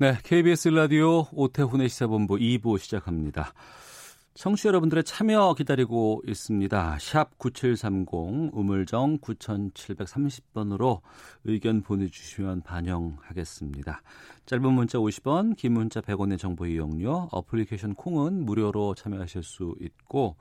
[0.00, 3.52] 네, KBS 라디오 오태훈의 시사본부 2부 시작합니다.
[4.34, 6.98] 청취자 여러분들의 참여 기다리고 있습니다.
[7.00, 8.06] 샵 9730
[8.52, 11.00] 우물정 9730번으로
[11.42, 14.02] 의견 보내주시면 반영하겠습니다.
[14.46, 20.36] 짧은 문자 50원, 긴 문자 100원의 정보 이용료, 어플리케이션 콩은 무료로 참여하실 수 있고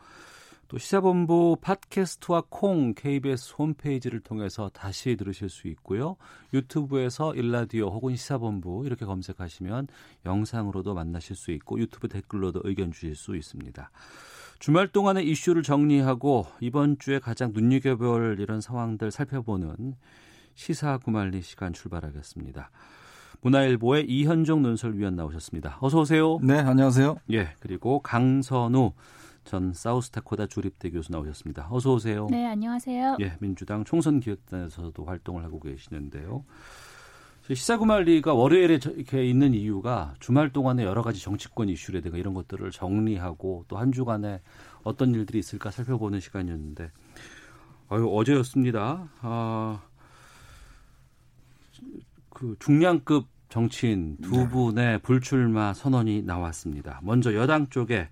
[0.70, 6.18] 또 시사본부 팟캐스트와 콩 KBS 홈페이지를 통해서 다시 들으실 수 있고요.
[6.54, 9.88] 유튜브에서 일라디오 혹은 시사본부 이렇게 검색하시면
[10.26, 13.90] 영상으로도 만나실 수 있고 유튜브 댓글로도 의견 주실 수 있습니다.
[14.60, 19.96] 주말 동안의 이슈를 정리하고 이번 주에 가장 눈여겨볼 이런 상황들 살펴보는
[20.56, 22.72] 시사 구말리 시간 출발하겠습니다.
[23.42, 25.78] 문화일보의 이현종 논설위원 나오셨습니다.
[25.80, 26.40] 어서 오세요.
[26.42, 27.18] 네, 안녕하세요.
[27.32, 28.94] 예, 그리고 강선우
[29.48, 31.70] 전 사우스다코다 주립대 교수 나오셨습니다.
[31.72, 32.28] 어서 오세요.
[32.30, 33.18] 네, 안녕하세요.
[33.22, 36.44] 예, 민주당 총선 기획단에서도 활동을 하고 계시는데요.
[37.50, 43.78] 시사구말리가 월요일에 이렇게 있는 이유가 주말 동안에 여러 가지 정치권 이슈라든가 이런 것들을 정리하고 또
[43.78, 44.42] 한 주간에
[44.84, 46.92] 어떤 일들이 있을까 살펴보는 시간이었는데
[47.88, 49.08] 아유, 어제였습니다.
[49.22, 49.82] 아,
[52.30, 54.50] 그 중량급 정치인 두 네.
[54.50, 57.00] 분의 불출마 선언이 나왔습니다.
[57.02, 58.10] 먼저 여당 쪽에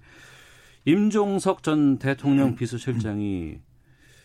[0.85, 3.59] 임종석 전 대통령 비서실장이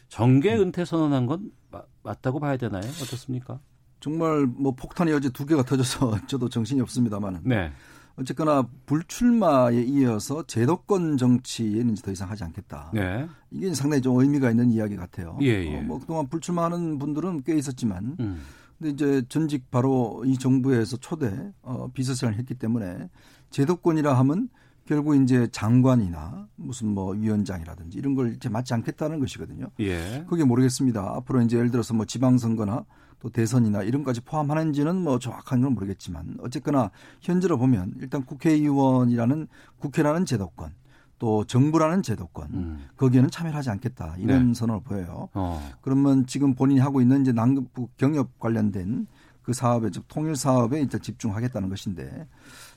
[0.09, 2.83] 정계 은퇴 선언한 건 마- 맞다고 봐야 되나요?
[2.85, 3.61] 어떻습니까?
[4.01, 7.71] 정말 뭐 폭탄이 어제 두 개가 터져서 저도 정신이 없습니다만 네.
[8.17, 12.91] 어쨌거나 불출마에 이어서 제도권 정치에는 이제 더 이상 하지 않겠다.
[12.93, 13.27] 네.
[13.51, 15.39] 이게 상당히 좀 의미가 있는 이야기 같아요.
[15.41, 15.79] 예, 예.
[15.79, 18.43] 어, 뭐 그동안 불출마하는 분들은 꽤 있었지만 음.
[18.79, 23.09] 근데 이제 전직 바로 이 정부에서 초대 어, 비서실을 했기 때문에
[23.51, 24.49] 제도권이라 하면
[24.91, 29.69] 결국 이제 장관이나 무슨 뭐 위원장이라든지 이런 걸 이제 맞지 않겠다는 것이거든요.
[29.79, 30.25] 예.
[30.29, 31.13] 그게 모르겠습니다.
[31.15, 32.85] 앞으로 이제 예를 들어서 뭐 지방선거나
[33.21, 36.91] 또 대선이나 이런 까지 포함하는지는 뭐 정확한 건 모르겠지만 어쨌거나
[37.21, 39.47] 현재로 보면 일단 국회의원이라는
[39.79, 40.75] 국회라는 제도권
[41.21, 42.85] 또 정부라는 제도권 음.
[42.97, 44.55] 거기에는 참여하지 않겠다 이런 네.
[44.55, 45.29] 선언을 보여요.
[45.35, 45.71] 어.
[45.83, 49.07] 그러면 지금 본인이 하고 있는 이제 남북 경협 관련된
[49.43, 52.27] 그 사업에 즉 통일 사업에 일단 집중하겠다는 것인데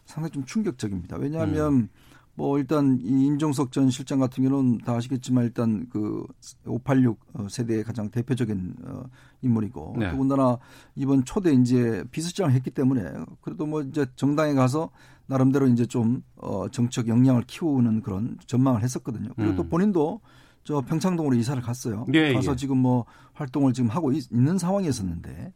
[0.05, 1.17] 상당히 좀 충격적입니다.
[1.17, 1.89] 왜냐하면 음.
[2.35, 6.25] 뭐 일단 이 임종석 전 실장 같은 경우는 다 아시겠지만 일단 그
[6.65, 9.03] 586 세대의 가장 대표적인 어
[9.41, 10.11] 인물이고 네.
[10.11, 10.57] 더군다나
[10.95, 13.03] 이번 초대 이제 비서장을 했기 때문에
[13.41, 14.89] 그래도 뭐 이제 정당에 가서
[15.27, 19.29] 나름대로 이제 좀 어 정책 역량을 키우는 그런 전망을 했었거든요.
[19.35, 19.69] 그리고 또 음.
[19.69, 20.19] 본인도
[20.65, 22.05] 저 평창동으로 이사를 갔어요.
[22.13, 22.55] 예, 가서 예.
[22.55, 25.53] 지금 뭐 활동을 지금 하고 있, 는 상황이었었는데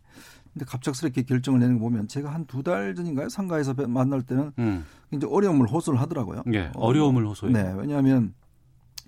[0.57, 3.29] 근데 갑작스럽게 결정을 내는 거 보면 제가 한 두 달 전인가요?
[3.29, 4.85] 상가에서 뵈- 만날 때는 음.
[5.11, 6.41] 이제 어려움을 호소를 하더라고요.
[6.53, 6.71] 예.
[6.73, 7.53] 어, 어려움을 호소해요.
[7.55, 8.33] 네, 왜냐하면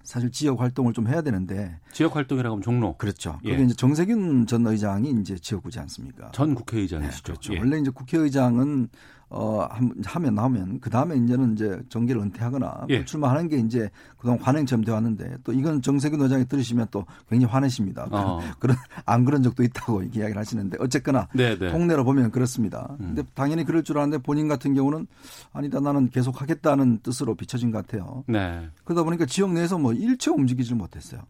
[0.04, 2.96] 사실 지역 활동을 좀 해야 되는데 지역 활동이라고 하면 종로.
[2.98, 3.40] 그렇죠.
[3.46, 3.52] 예.
[3.52, 6.30] 그게 이제 정세균 전 의장이 이제 지역구지 않습니까?
[6.32, 7.24] 전 네, 국회의장이시죠.
[7.24, 7.54] 그렇죠.
[7.56, 7.60] 예.
[7.60, 8.90] 원래 이제 국회의장은
[9.32, 13.06] 어 함- 하면 나오면 그 다음에 이제는 이제 정계를 은퇴하거나 예.
[13.06, 18.08] 출마하는 게 이제 그동안 관행처럼 되어 왔는데 또 이건 정세균 의장이 들으시면 또 굉장히 화내십니다.
[18.10, 18.42] 어.
[18.58, 18.76] 그런
[19.06, 21.72] 안 그런 적도 있다고 이야기를 하시는데 어쨌거나 네, 네.
[21.72, 22.88] 통내로 보면 그렇습니다.
[23.02, 23.14] 음.
[23.16, 25.06] 근데 당연히 그럴 줄 알았는데 본인 같은 경우는
[25.54, 28.24] 아니다 나는 계속 하겠다는 뜻으로 비춰진 것 같아요.
[28.28, 28.68] 네.
[28.84, 31.22] 그러다 보니까 지역 내에서 뭐 일체 움직이질 못했어요.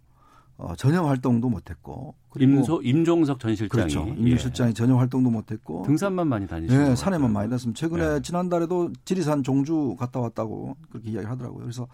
[0.59, 2.15] 어, 전혀 활동도 못했고.
[2.29, 4.05] 그리고 임소 임종석 전 실장이 그렇죠.
[4.09, 4.11] 예.
[4.11, 5.83] 임준 실장이 전혀 활동도 못했고.
[5.83, 7.79] 등산만 많이 다니시고 예, 산에만 많이 다녔습니다.
[7.79, 8.21] 최근에 네.
[8.21, 11.61] 지난달에도 지리산 종주 갔다 왔다고 그렇게 이야기를 하더라고요.
[11.63, 11.87] 그래서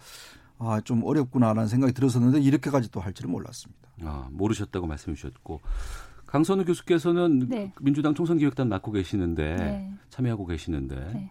[0.58, 3.88] 아, 좀 어렵구나라는 생각이 들었었는데 이렇게까지 또 할 줄은 몰랐습니다.
[4.02, 5.60] 아, 모르셨다고 말씀해 주셨고
[6.26, 7.72] 강선우 교수께서는 네.
[7.80, 9.92] 민주당 총선기획단 맡고 계시는데 네.
[10.10, 11.30] 참여하고 계시는데 네.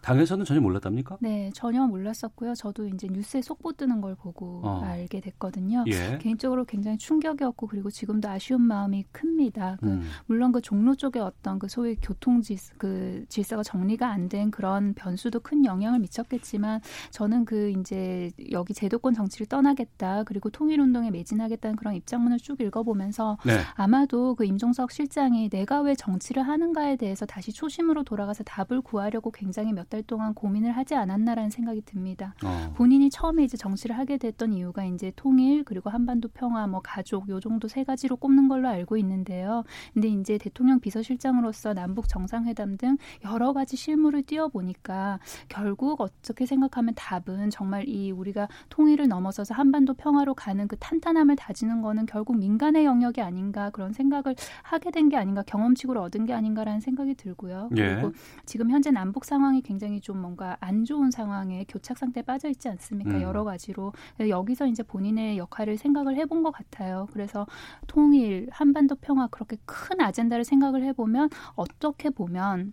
[0.00, 1.18] 당에서는 전혀 몰랐답니까?
[1.20, 2.54] 네, 전혀 몰랐었고요.
[2.54, 4.80] 저도 이제 뉴스에 속보 뜨는 걸 보고 어.
[4.82, 5.84] 알게 됐거든요.
[5.88, 6.18] 예.
[6.18, 9.76] 개인적으로 굉장히 충격이었고 그리고 지금도 아쉬운 마음이 큽니다.
[9.80, 10.02] 그 음.
[10.26, 14.94] 물론 그 종로 쪽에 어떤 그 소위 교통 질, 그 질서가 정리가 안 된 그런
[14.94, 16.80] 변수도 큰 영향을 미쳤겠지만
[17.10, 23.38] 저는 그 이제 여기 제도권 정치를 떠나겠다 그리고 통일 운동에 매진하겠다는 그런 입장문을 쭉 읽어보면서
[23.44, 23.58] 네.
[23.74, 29.72] 아마도 그 임종석 실장이 내가 왜 정치를 하는가에 대해서 다시 초심으로 돌아가서 답을 구하려고 굉장히
[29.72, 32.34] 몇몇 달 동안 고민을 하지 않았나라는 생각이 듭니다.
[32.44, 32.72] 어.
[32.76, 37.40] 본인이 처음에 이제 정치를 하게 됐던 이유가 이제 통일 그리고 한반도 평화 뭐 가족 요
[37.40, 39.64] 정도 세 가지로 꼽는 걸로 알고 있는데요.
[39.92, 47.50] 근데 이제 대통령 비서실장으로서 남북 정상회담 등 여러 가지 실무를 뛰어보니까 결국 어떻게 생각하면 답은
[47.50, 53.20] 정말 이 우리가 통일을 넘어서서 한반도 평화로 가는 그 탄탄함을 다지는 거는 결국 민간의 영역이
[53.20, 57.70] 아닌가 그런 생각을 하게 된 게 아닌가 경험치고를 얻은 게 아닌가라는 생각이 들고요.
[57.76, 57.94] 예.
[57.94, 58.12] 그리고
[58.46, 63.16] 지금 현재 남북 상황이 굉장히 좀 뭔가 안 좋은 상황에 교착 상태에 빠져 있지 않습니까?
[63.16, 63.22] 음.
[63.22, 67.08] 여러 가지로 여기서 이제 본인의 역할을 생각을 해본 것 같아요.
[67.12, 67.46] 그래서
[67.86, 72.72] 통일, 한반도 평화 그렇게 큰 아젠다를 생각을 해보면 어떻게 보면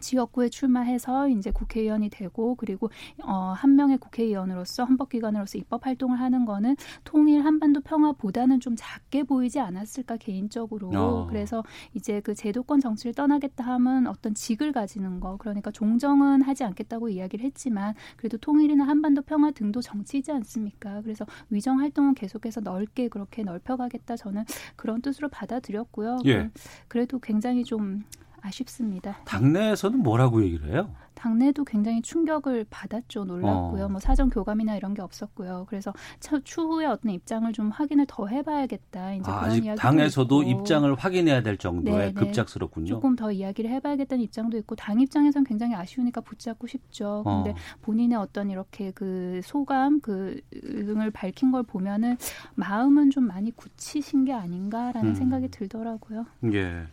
[0.00, 2.90] 지역구에 출마해서 이제 국회의원이 되고 그리고
[3.22, 9.60] 어, 한 명의 국회의원으로서 헌법기관으로서 입법 활동을 하는 거는 통일 한반도 평화보다는 좀 작게 보이지
[9.60, 11.26] 않았을까 개인적으로 어.
[11.26, 11.62] 그래서
[11.94, 17.44] 이제 그 제도권 정치를 떠나겠다 하면 어떤 직을 가지는 거 그러니까 종정은 하지 않겠다고 이야기를
[17.44, 21.02] 했지만 그래도 통일이나 한반도 평화 등도 정치이지 않습니까?
[21.02, 24.44] 그래서 위정 활동은 계속해서 넓게 그렇게 넓혀가겠다 저는
[24.76, 26.18] 그런 뜻으로 받아들였고요.
[26.26, 26.50] 예.
[26.88, 28.04] 그래도 굉장히 좀
[28.42, 29.18] 아쉽습니다.
[29.24, 30.90] 당내에서는 뭐라고 얘기를 해요?
[31.14, 33.26] 당내도 굉장히 충격을 받았죠.
[33.26, 33.84] 놀랐고요.
[33.84, 33.88] 어.
[33.90, 35.66] 뭐 사전 교감이나 이런 게 없었고요.
[35.68, 39.14] 그래서 차- 추후에 어떤 입장을 좀 확인을 더 해봐야겠다.
[39.14, 40.50] 이제 아, 이야기도 당에서도 있고.
[40.60, 42.12] 입장을 확인해야 될 정도의 네, 네.
[42.14, 42.86] 급작스럽군요.
[42.86, 47.22] 조금 더 이야기를 해봐야겠다는 입장도 있고 당 입장에선 굉장히 아쉬우니까 붙잡고 싶죠.
[47.26, 47.54] 근데 어.
[47.82, 52.16] 본인의 어떤 이렇게 그 소감 그 등을 밝힌 걸 보면은
[52.54, 55.14] 마음은 좀 많이 굳히신 게 아닌가라는 음.
[55.14, 56.24] 생각이 들더라고요.
[56.54, 56.84] 예.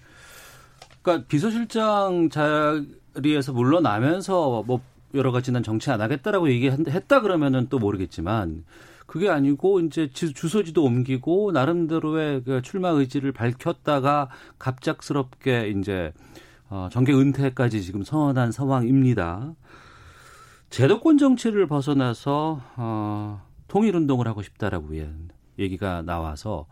[1.08, 4.82] 그러니까 비서실장 자리에서 물러나면서 뭐
[5.14, 8.66] 여러 가지 난 정치 안 하겠다라고 얘기했다 그러면은 또 모르겠지만
[9.06, 14.28] 그게 아니고 이제 지- 주소지도 옮기고 나름대로의 그 출마 의지를 밝혔다가
[14.60, 16.12] 갑작스럽게 이제
[16.70, 19.54] 어, 정계 은퇴까지 지금 선언한 상황입니다.
[20.70, 25.10] 제도권 정치를 벗어나서 어, 통일 운동을 하고 싶다라고 예-
[25.58, 26.66] 얘기가 나와서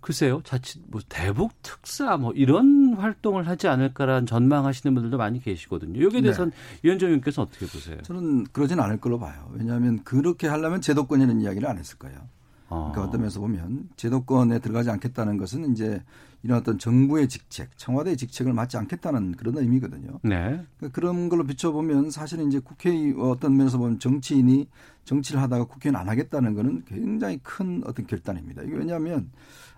[0.00, 6.02] 글쎄요, 자칫 뭐 대북 특사 뭐 이런 활동을 하지 않을까라는 전망하시는 분들도 많이 계시거든요.
[6.02, 6.52] 여기에 대해서는
[6.82, 8.00] 위원장 님께서 어떻게 보세요?
[8.02, 9.50] 저는 그러진 않을 걸로 봐요.
[9.52, 12.18] 왜냐하면 그렇게 하려면 제도권이라는 이야기를 안 했을 거예요.
[12.68, 12.90] 어.
[12.90, 16.02] 그러니까 어떤 면에서 보면 제도권에 들어가지 않겠다는 것은 이제
[16.42, 20.20] 이런 어떤 정부의 직책, 청와대의 직책을 맡지 않겠다는 그런 의미거든요.
[20.22, 20.64] 네.
[20.76, 24.68] 그러니까 그런 걸로 비춰보면 사실은 이제 국회 어떤 면에서 보면 정치인이
[25.04, 28.62] 정치를 하다가 국회의원 안 하겠다는 거는 굉장히 큰 어떤 결단입니다.
[28.62, 29.30] 이게 왜냐하면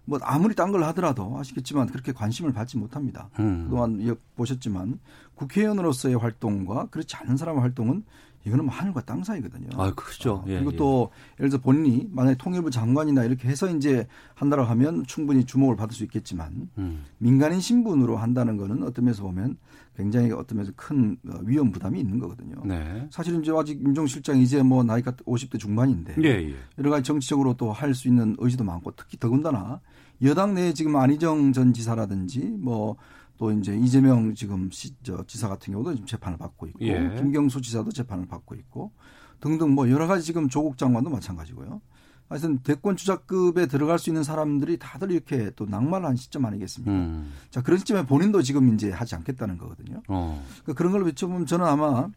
[0.05, 3.29] 뭐 아무리 딴 걸 하더라도 아시겠지만 그렇게 관심을 받지 못합니다.
[3.39, 3.65] 음.
[3.65, 4.99] 그동안 보셨지만
[5.35, 8.05] 국회의원으로서의 활동과 그렇지 않은 사람의 활동은
[8.49, 9.69] 이거는 뭐 하늘과 땅 사이거든요.
[9.77, 10.35] 아, 그렇죠.
[10.35, 10.77] 어, 예, 그리고 예.
[10.77, 15.95] 또 예를 들어 본인이 만약에 통일부 장관이나 이렇게 해서 이제 한다고 하면 충분히 주목을 받을
[15.95, 17.05] 수 있겠지만 음.
[17.19, 19.57] 민간인 신분으로 한다는 거는 어떤 면에서 보면
[19.97, 22.57] 굉장히 어떤 면에서 큰 어, 위험 부담이 있는 거거든요.
[22.65, 23.09] 네.
[23.11, 26.55] 사실은 이제 아직 임종 실장이 이제 뭐 나이가 50대 중반인데 예, 예.
[26.79, 29.81] 여러 가지 정치적으로 또 할 수 있는 의지도 많고 특히 더군다나
[30.23, 32.97] 여당 내에 지금 안희정 전 지사라든지 뭐
[33.39, 37.15] 또 이제 이재명 지금 시, 저 지사 같은 경우도 지금 재판을 받고 있고 예.
[37.17, 38.93] 김경수 지사도 재판을 받고 있고
[39.41, 41.81] 등등 뭐 여러 가지 지금 조국 장관도 마찬가지고요.
[42.29, 46.93] 하여튼 대권 주자급에 들어갈 수 있는 사람들이 다들 이렇게 또 낙마를 한 시점 아니겠습니까?
[46.93, 47.33] 음.
[47.51, 50.03] 자 그런 시점에 본인도 지금 이제 하지 않겠다는 거거든요.
[50.09, 50.45] 어.
[50.63, 52.09] 그러니까 그런 걸로 비춰보면 저는 아마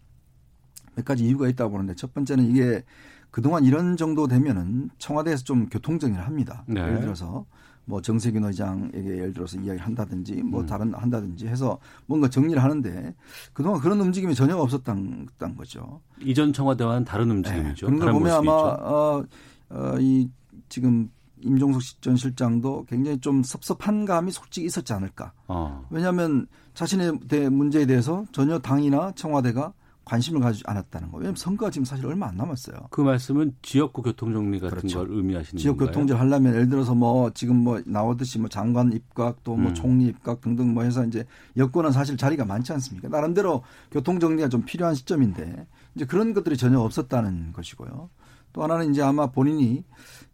[0.95, 2.83] 몇 가지 이유가 있다고 보는데 첫 번째는 이게
[3.29, 6.65] 그동안 이런 정도 되면은 청와대에서 좀 교통정리를 합니다.
[6.67, 6.81] 네.
[6.81, 7.45] 예를 들어서
[7.85, 10.65] 뭐 정세균 의장에게 예를 들어서 이야기를 한다든지 뭐 음.
[10.65, 13.13] 다른 한다든지 해서 뭔가 정리를 하는데
[13.53, 15.99] 그동안 그런 움직임이 전혀 없었던 던 거죠.
[16.21, 17.89] 이전 청와대와는 다른 움직임이죠.
[17.89, 17.97] 네.
[17.97, 18.51] 그런 걸 보면 아마.
[18.51, 19.25] 어,
[19.69, 20.29] 어, 이
[20.69, 21.09] 지금
[21.43, 25.33] 임종석 시- 전 실장도 굉장히 좀 섭섭한 감이 솔직히 있었지 않을까.
[25.47, 25.85] 어.
[25.89, 29.73] 왜냐하면 자신의 대 문제에 대해서 전혀 당이나 청와대가
[30.05, 31.19] 관심을 가지지 않았다는 거예요.
[31.19, 32.87] 왜냐하면 선거가 지금 사실 얼마 안 남았어요.
[32.89, 34.99] 그 말씀은 지역구 교통정리 같은 그렇죠.
[34.99, 35.77] 걸 의미하시는 지역?
[35.77, 39.73] 교통제 하려면 예를 들어서 뭐 지금 뭐 나오듯이 뭐 장관 입각 또뭐 음.
[39.73, 43.09] 총리 입각 등등 뭐 해서 이제 여권은 사실 자리가 많지 않습니까?
[43.09, 48.09] 나름대로 교통 정리가 좀 필요한 시점인데 이제 그런 것들이 전혀 없었다는 것이고요.
[48.53, 49.83] 또 하나는 이제 아마 본인이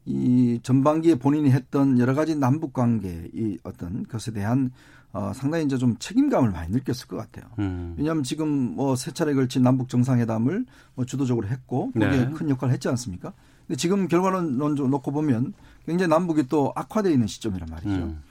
[0.06, 4.72] 이 전반기에 본인이 했던 여러 가지 남북 관계 이 어떤 것에 대한
[5.18, 7.50] 어 상당히 이제 좀 책임감을 많이 느꼈을 것 같아요.
[7.60, 7.96] 음.
[7.98, 12.32] 왜냐하면 지금 뭐 세 차례 걸친 남북 정상회담을 뭐 주도적으로 했고 거기에 네.
[12.32, 13.34] 큰 역할을 했지 않습니까?
[13.68, 15.54] 근데 지금 결과론 좀 놓고 보면
[15.86, 17.90] 굉장히 남북이 또 악화되어 있는 시점이란 말이죠.
[17.90, 18.22] 음.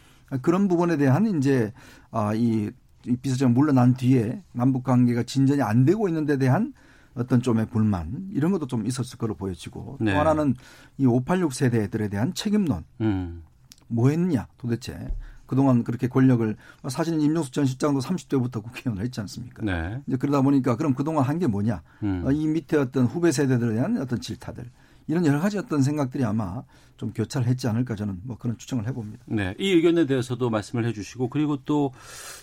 [0.43, 1.73] 그런 부분에 대한 이제
[2.11, 2.71] 아 이
[3.07, 6.73] 이 비서장 물러난 뒤에 남북 관계가 진전이 안 되고 있는 데 대한
[7.14, 10.12] 어떤 좀의 불만 이런 것도 좀 있었을 거로 보여지고 네.
[10.12, 10.55] 또 하나는
[10.99, 13.43] 이 586 세대들에 대한 책임론 음.
[13.88, 15.14] 뭐 했냐 도대체
[15.47, 16.57] 그동안 그렇게 권력을
[16.88, 19.65] 사실 임종숙 전 실장도 30대부터 국회의원을 했지 않습니까?
[19.65, 20.00] 네.
[20.07, 21.83] 이제 그러다 보니까 그럼 그동안 한 게 뭐냐?
[22.03, 22.23] 음.
[22.25, 24.65] 어, 이 밑에 어떤 후배 세대들에 대한 어떤 질타들
[25.09, 26.62] 이런 여러 가지 어떤 생각들이 아마
[26.97, 29.23] 좀 교차를 했지 않을까 저는 뭐 그런 추정을 해봅니다.
[29.26, 31.93] 네, 이 의견에 대해서도 말씀을 해주시고 그리고 또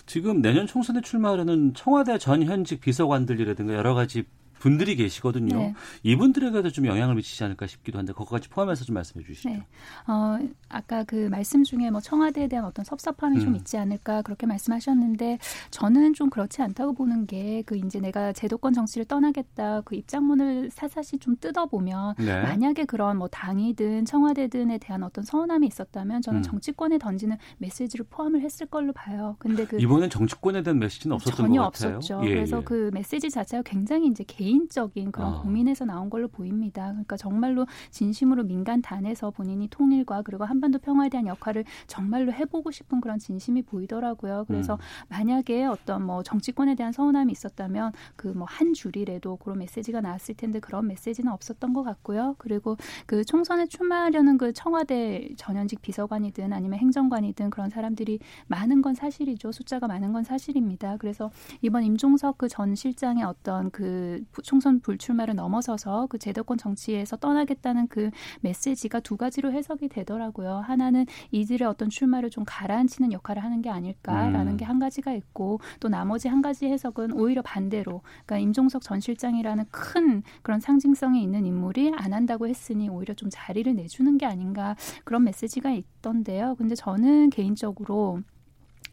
[0.06, 4.24] 지금 내년 총선에 출마하려는 청와대 전 현직 비서관들이라든가 여러 가지
[4.64, 5.56] 분들이 계시거든요.
[5.58, 5.74] 네.
[6.04, 9.50] 이분들에게도 좀 영향을 미치지 않을까 싶기도 한데 그것까지 포함해서 좀 말씀해 주시죠.
[9.50, 9.66] 네.
[10.06, 13.40] 어, 아까 그 말씀 중에 뭐 청와대에 대한 어떤 섭섭함이 음.
[13.40, 15.38] 좀 있지 않을까 그렇게 말씀하셨는데
[15.70, 21.18] 저는 좀 그렇지 않다고 보는 게 그 이제 내가 제도권 정치를 떠나겠다 그 입장문을 사사시
[21.18, 22.42] 좀 뜯어보면 네.
[22.42, 26.42] 만약에 그런 뭐 당이든 청와대든에 대한 어떤 서운함이 있었다면 저는 음.
[26.42, 29.36] 정치권에 던지는 메시지를 포함을 했을 걸로 봐요.
[29.38, 31.96] 근데 그 이번엔 정치권에 대한 메시지는 없었던 전혀 것 같아요.
[31.96, 32.20] 없었죠.
[32.24, 32.62] 예, 그래서 예.
[32.64, 35.40] 그 메시지 자체가 굉장히 이제 개인 적인 그런 아.
[35.42, 36.86] 고민에서 나온 걸로 보입니다.
[36.88, 43.00] 그러니까 정말로 진심으로 민간 단에서 본인이 통일과 그리고 한반도 평화에 대한 역할을 정말로 해보고 싶은
[43.00, 44.44] 그런 진심이 보이더라고요.
[44.46, 44.78] 그래서 음.
[45.10, 50.60] 만약에 어떤 뭐 정치권에 대한 서운함이 있었다면 그 뭐 한 줄이라도 그런 메시지가 나왔을 텐데
[50.60, 52.34] 그런 메시지는 없었던 것 같고요.
[52.38, 59.50] 그리고 그 총선에 출마하려는 그 청와대 전현직 비서관이든 아니면 행정관이든 그런 사람들이 많은 건 사실이죠.
[59.52, 60.96] 숫자가 많은 건 사실입니다.
[60.98, 61.30] 그래서
[61.62, 67.88] 이번 임종석 그 전 실장의 어떤 그 부- 총선 불출마를 넘어서서 그 제도권 정치에서 떠나겠다는
[67.88, 68.10] 그
[68.42, 70.62] 메시지가 두 가지로 해석이 되더라고요.
[70.64, 74.56] 하나는 이들의 어떤 출마를 좀 가라앉히는 역할을 하는 게 아닐까라는 음.
[74.56, 80.22] 게한 가지가 있고 또 나머지 한 가지 해석은 오히려 반대로 그러니까 임종석 전 실장이라는 큰
[80.42, 85.70] 그런 상징성이 있는 인물이 안 한다고 했으니 오히려 좀 자리를 내주는 게 아닌가 그런 메시지가
[85.70, 86.54] 있던데요.
[86.56, 88.20] 근데 저는 개인적으로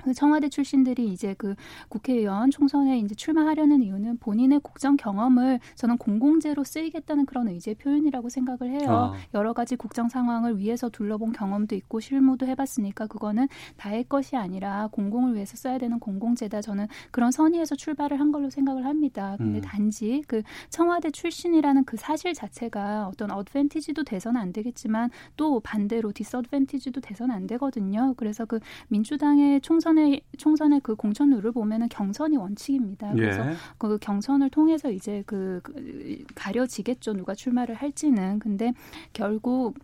[0.04, 1.56] 그 청와대 출신들이 이제 그
[1.90, 8.72] 국회의원 총선에 이제 출마하려는 이유는 본인의 국정 경험을 저는 공공재로 쓰이겠다는 그런 의지의 표현이라고 생각을
[8.72, 8.90] 해요.
[8.90, 9.14] 아.
[9.34, 13.48] 여러 가지 국정 상황을 위해서 둘러본 경험도 있고 실무도 해봤으니까 그거는
[13.84, 16.62] 나의 것이 아니라 공공을 위해서 써야 되는 공공재다.
[16.62, 19.36] 저는 그런 선의에서 출발을 한 걸로 생각을 합니다.
[19.38, 19.62] 근데 음.
[19.62, 27.02] 단지 그 청와대 출신이라는 그 사실 자체가 어떤 어드밴티지도 돼서는 안 되겠지만 또 반대로 디스어드밴티지도
[27.02, 28.14] 돼서는 안 되거든요.
[28.18, 33.14] 그래서 그 민주당의 총선 의 총선의 그 공천 룰을 보면은 경선이 원칙입니다.
[33.14, 33.54] 그래서 예.
[33.78, 38.74] 그 경선을 통해서 이제 그, 그 가려지겠죠 누가 출마를 할지는 근데
[39.14, 39.76] 결국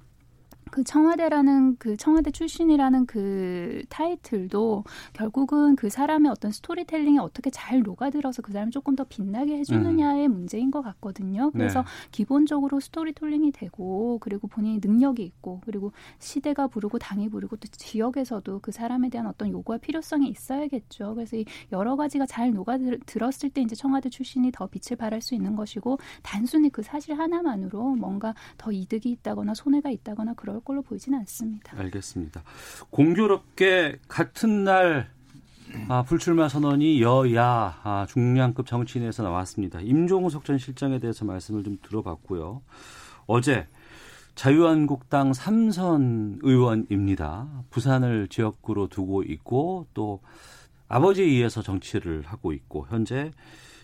[0.71, 4.83] 그 청와대라는 그 청와대 출신이라는 그 타이틀도
[5.13, 10.71] 결국은 그 사람의 어떤 스토리텔링에 어떻게 잘 녹아들어서 그 사람 조금 더 빛나게 해주느냐의 문제인
[10.71, 11.51] 것 같거든요.
[11.51, 11.87] 그래서 네.
[12.11, 18.71] 기본적으로 스토리텔링이 되고 그리고 본인이 능력이 있고 그리고 시대가 부르고 당이 부르고 또 지역에서도 그
[18.71, 21.15] 사람에 대한 어떤 요구와 필요성이 있어야겠죠.
[21.15, 25.55] 그래서 이 여러 가지가 잘 녹아들었을 때 이제 청와대 출신이 더 빛을 발할 수 있는
[25.55, 31.77] 것이고 단순히 그 사실 하나만으로 뭔가 더 이득이 있다거나 손해가 있다거나 그럴 걸로 보이지는 않습니다.
[31.77, 32.43] 알겠습니다.
[32.89, 35.09] 공교롭게 같은 날
[35.89, 39.81] 아, 불출마 선언이 여야 아, 중량급 정치인에서 나왔습니다.
[39.81, 42.61] 임종석 전 실장에 대해서 말씀을 좀 들어봤고요.
[43.25, 43.67] 어제
[44.35, 47.47] 자유한국당 삼선 의원입니다.
[47.69, 50.21] 부산을 지역구로 두고 있고 또
[50.87, 53.31] 아버지에 의해서 정치를 하고 있고 현재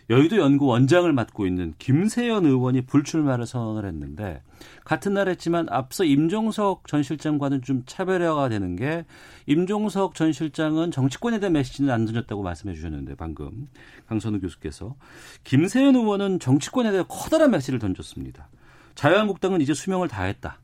[0.09, 4.41] 여의도 연구 원장을 맡고 있는 김세연 의원이 불출마를 선언을 했는데
[4.83, 9.05] 같은 날 했지만 앞서 임종석 전 실장과는 좀 차별화가 되는 게
[9.45, 13.69] 임종석 전 실장은 정치권에 대한 메시지는 안 던졌다고 말씀해 주셨는데 방금
[14.07, 14.95] 강선우 교수께서
[15.43, 18.49] 김세연 의원은 정치권에 대해 커다란 메시지를 던졌습니다.
[18.95, 20.59] 자유한국당은 이제 수명을 다했다.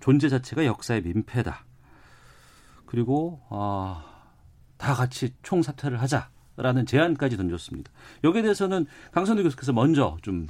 [0.00, 1.64] 존재 자체가 역사의 민폐다.
[2.86, 4.04] 그리고 아,
[4.76, 7.90] 다 같이 총사퇴를 하자 라는 제안까지 던졌습니다.
[8.24, 10.48] 여기에 대해서는 강선우 교수께서 먼저 좀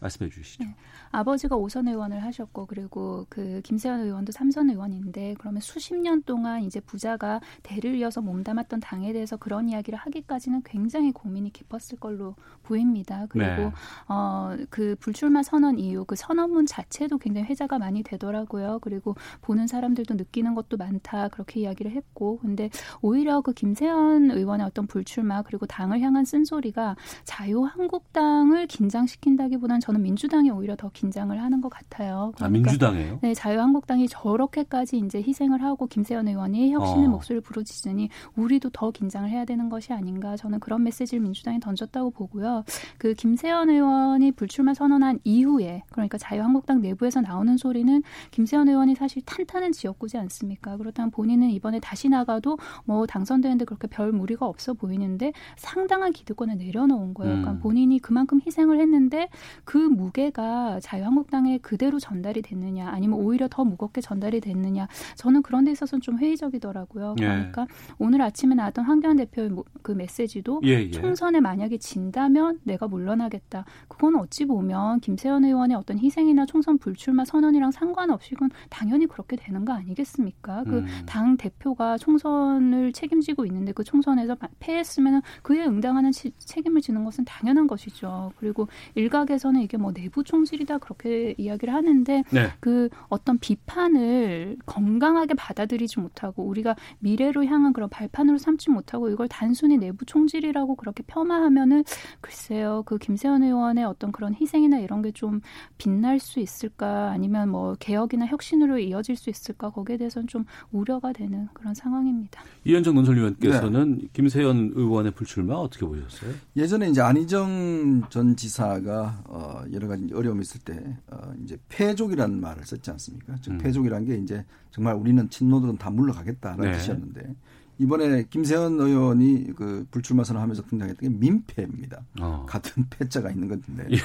[0.00, 0.64] 말씀해 주시죠.
[0.64, 0.74] 네.
[1.10, 6.80] 아버지가 오선 의원을 하셨고 그리고 그 김세현 의원도 삼선 의원인데 그러면 수십 년 동안 이제
[6.80, 13.26] 부자가 대를 이어서 몸담았던 당에 대해서 그런 이야기를 하기까지는 굉장히 고민이 깊었을 걸로 보입니다.
[13.28, 13.72] 그리고 네.
[14.08, 18.80] 어그 불출마 선언 이후 그 선언문 자체도 굉장히 회자가 많이 되더라고요.
[18.80, 24.86] 그리고 보는 사람들도 느끼는 것도 많다 그렇게 이야기를 했고 근데 오히려 그 김세현 의원의 어떤
[24.86, 32.32] 불출마 그리고 당을 향한 쓴소리가 자유한국당을 긴장시킨다기보다는 저는 민주당이 오히려 더 긴장을 하는 것 같아요.
[32.34, 33.18] 아, 그러니까 민주당이에요?
[33.22, 37.10] 네, 자유한국당이 저렇게까지 이제 희생을 하고 김세연 의원이 혁신의 어.
[37.10, 42.64] 목소리를 부르짖으니 우리도 더 긴장을 해야 되는 것이 아닌가 저는 그런 메시지를 민주당이 던졌다고 보고요.
[42.98, 48.02] 그 김세연 의원이 불출마 선언한 이후에 그러니까 자유한국당 내부에서 나오는 소리는
[48.32, 50.78] 김세연 의원이 사실 탄탄한 지역구지 않습니까?
[50.78, 57.14] 그렇다면 본인은 이번에 다시 나가도 뭐 당선되는데 그렇게 별 무리가 없어 보이는데 상당한 기득권을 내려놓은
[57.14, 57.34] 거예요.
[57.34, 57.42] 음.
[57.42, 59.28] 그러니까 본인이 그만큼 희생을 했는데
[59.64, 65.70] 그그 무게가 자유한국당에 그대로 전달이 됐느냐 아니면 오히려 더 무겁게 전달이 됐느냐 저는 그런 데
[65.72, 67.16] 있어서는 좀 회의적이더라고요.
[67.20, 67.24] 예.
[67.26, 67.66] 그러니까
[67.98, 69.50] 오늘 아침에 나왔던 황교안 대표의
[69.82, 70.90] 그 메시지도 예, 예.
[70.90, 73.66] 총선에 만약에 진다면 내가 물러나겠다.
[73.88, 79.66] 그건 어찌 보면 김세현 의원의 어떤 희생이나 총선 불출마 선언이랑 상관없이 그건 당연히 그렇게 되는
[79.66, 80.64] 거 아니겠습니까?
[80.64, 80.86] 그 음.
[81.04, 87.66] 당 대표가 총선을 책임지고 있는데 그 총선에서 패했으면 그에 응당하는 치- 책임을 지는 것은 당연한
[87.66, 88.32] 것이죠.
[88.38, 92.52] 그리고 일각에서는 이게 뭐 내부 총질이다 그렇게 이야기를 하는데 네.
[92.60, 99.76] 그 어떤 비판을 건강하게 받아들이지 못하고 우리가 미래로 향한 그런 발판으로 삼지 못하고 이걸 단순히
[99.76, 101.84] 내부 총질이라고 그렇게 폄하하면은
[102.20, 105.40] 글쎄요 그 김세현 의원의 어떤 그런 희생이나 이런 게 좀
[105.78, 111.48] 빛날 수 있을까 아니면 뭐 개혁이나 혁신으로 이어질 수 있을까 거기에 대해서는 좀 우려가 되는
[111.54, 112.42] 그런 상황입니다.
[112.64, 114.08] 이현정 논설위원께서는 네.
[114.12, 116.32] 김세현 의원의 불출마 어떻게 보셨어요?
[116.56, 122.64] 예전에 이제 안희정 전 지사가 어 여러 가지 어려움이 있을 때 어 이제 패족이라는 말을
[122.64, 123.36] 썼지 않습니까?
[123.42, 123.58] 즉 음.
[123.58, 126.78] 패족이라는 게 이제 정말 우리는 친노들은 다 물러가겠다라는 네.
[126.78, 127.34] 뜻이었는데
[127.78, 132.02] 이번에 김세현 의원이 그 불출마 선언하면서 등장했던 게 민패입니다.
[132.20, 132.46] 어.
[132.48, 133.96] 같은 패자가 있는 건데 예.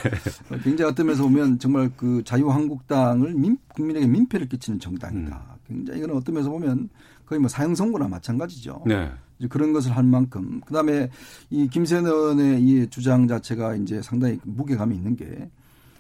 [0.53, 5.58] 어, 굉장히 어떤 면에서 보면 정말 그 자유한국당을 민, 국민에게 민폐를 끼치는 정당이다.
[5.67, 6.89] 굉장히 이거는 어떤 면에서 보면
[7.31, 8.83] 거의 뭐 사형 선고나 마찬가지죠.
[8.85, 9.09] 네.
[9.39, 11.09] 이제 그런 것을 할 만큼 그다음에
[11.50, 15.50] 이 김세현 의원의 이 주장 자체가 이제 상당히 무게감이 있는 게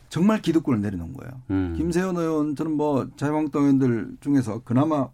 [0.09, 1.31] 정말 기득권을 내려놓은 거예요.
[1.51, 1.73] 음.
[1.77, 5.07] 김세현 의원 저는 뭐 자유한국당 의원들 중에서 그나마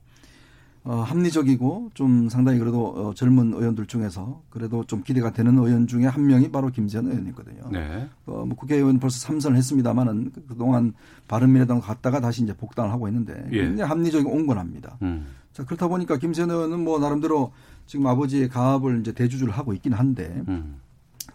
[0.89, 6.05] 어, 합리적이고 좀 상당히 그래도 어, 젊은 의원들 중에서 그래도 좀 기대가 되는 의원 중에
[6.05, 7.69] 한 명이 바로 김세현 의원이거든요.
[7.73, 8.07] 네.
[8.25, 10.93] 어, 뭐 국회의원 벌써 삼선을 했습니다마는 그- 그동안
[11.27, 13.63] 바른미래당 갔다가 다시 이제 복당을 하고 있는데 예.
[13.65, 14.97] 굉장히 합리적이고 온건합니다.
[15.01, 15.27] 음.
[15.51, 17.51] 자 그렇다 보니까 김세현 의원은 뭐 나름대로
[17.85, 20.77] 지금 아버지의 가업을 이제 대주주를 하고 있긴 한데 음.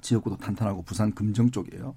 [0.01, 1.95] 지역구도 탄탄하고 부산 금정 쪽이에요.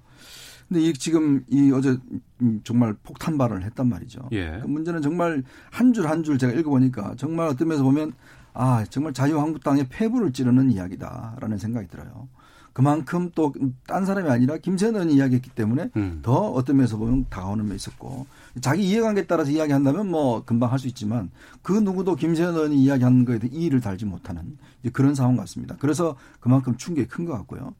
[0.68, 1.96] 근데 이 지금 이 어제
[2.42, 4.28] 음, 정말 폭탄 발언을 했단 말이죠.
[4.32, 4.58] 예.
[4.62, 8.12] 그 문제는 정말 한줄 한 줄 제가 읽어보니까 정말 어떤 면에서 보면
[8.52, 12.28] 아 정말 자유한국당의 폐부를 찌르는 이야기다라는 생각이 들어요.
[12.72, 13.52] 그만큼 또
[13.86, 14.58] 딴 사람이 아니라
[14.94, 16.18] 의원이 이야기했기 때문에 음.
[16.22, 18.26] 더 어떤 면에서 보면 다가오는 면이 있었고
[18.60, 21.30] 자기 이해관계에 따라서 이야기한다면 뭐 금방 할 수 있지만
[21.62, 25.76] 그 누구도 김세현 의원이 이야기하는 거에 대해 이의를 달지 못하는 이제 그런 상황 같습니다.
[25.78, 27.72] 그래서 그만큼 충격이 큰 것 같고요.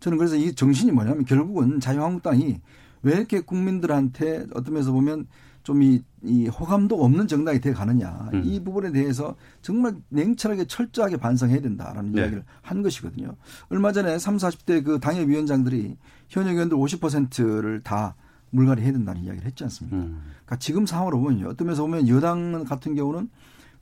[0.00, 2.60] 저는 그래서 이 정신이 뭐냐면 결국은 자유한국당이
[3.02, 5.26] 왜 이렇게 국민들한테 어떤 면에서 보면
[5.62, 8.42] 좀이 이 호감도 없는 정당이 돼 가느냐 음.
[8.44, 12.20] 이 부분에 대해서 정말 냉철하게 철저하게 반성해야 된다라는 네.
[12.20, 13.36] 이야기를 한 것이거든요.
[13.68, 15.96] 얼마 전에 3, 40대 그 당협위원장들이
[16.28, 18.14] 현역 의원들 50%를 다
[18.50, 19.96] 물갈이 해야 된다는 이야기를 했지 않습니까?
[19.96, 20.22] 음.
[20.44, 21.48] 그러니까 지금 상황으로 보면요.
[21.48, 23.28] 어떤 면에서 보면 여당 같은 경우는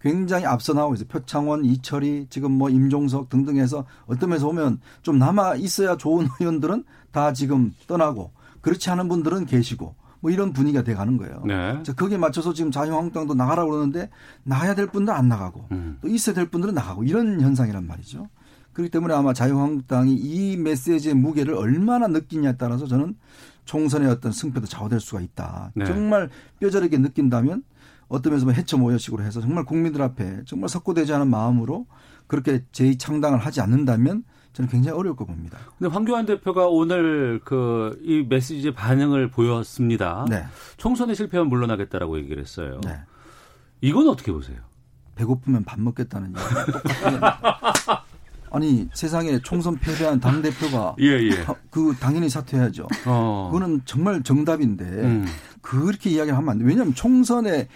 [0.01, 1.09] 굉장히 앞서 나오고 있어요.
[1.09, 6.85] 표창원, 이철이, 지금 뭐 임종석 등등 해서 어떤 면에서 보면 좀 남아 있어야 좋은 의원들은
[7.11, 8.31] 다 지금 떠나고
[8.61, 11.43] 그렇지 않은 분들은 계시고 뭐 이런 분위기가 돼 가는 거예요.
[11.47, 11.83] 네.
[11.83, 14.11] 자, 거기에 맞춰서 지금 자유한국당도 나가라고 그러는데
[14.45, 15.99] 나가야 될 분들은 안 나가고 음.
[16.01, 18.29] 또 있어야 될 분들은 나가고 이런 현상이란 말이죠.
[18.73, 23.17] 그렇기 때문에 아마 자유한국당이 이 메시지의 무게를 얼마나 느끼냐에 따라서 저는
[23.65, 25.73] 총선의 어떤 승패도 좌우될 수가 있다.
[25.75, 25.85] 네.
[25.85, 26.31] 정말
[26.61, 27.65] 뼈저리게 느낀다면
[28.09, 31.87] 어떤 면에서 해처 모여식으로 해서 정말 국민들 앞에 정말 석고되지 않은 마음으로
[32.27, 35.59] 그렇게 재창당을 하지 않는다면 저는 굉장히 어려울 거 봅니다.
[35.79, 40.25] 근데 황교안 대표가 오늘 그 이 메시지에 반응을 보였습니다.
[40.29, 40.45] 네.
[40.79, 42.81] 총선에 실패하면 물러나겠다라고 얘기를 했어요.
[42.85, 42.99] 네.
[43.81, 44.59] 이건 어떻게 보세요?
[45.15, 46.39] 배고프면 밥 먹겠다는 얘기
[48.51, 51.31] 아니 세상에 총선 패배한 당 대표가 예, 예.
[51.71, 52.89] 그 당연히 사퇴해야죠.
[53.07, 53.51] 어.
[53.53, 55.27] 그거는 정말 정답인데 음.
[55.61, 56.65] 그렇게 이야기를 하면 안 돼.
[56.65, 57.69] 왜냐하면 총선에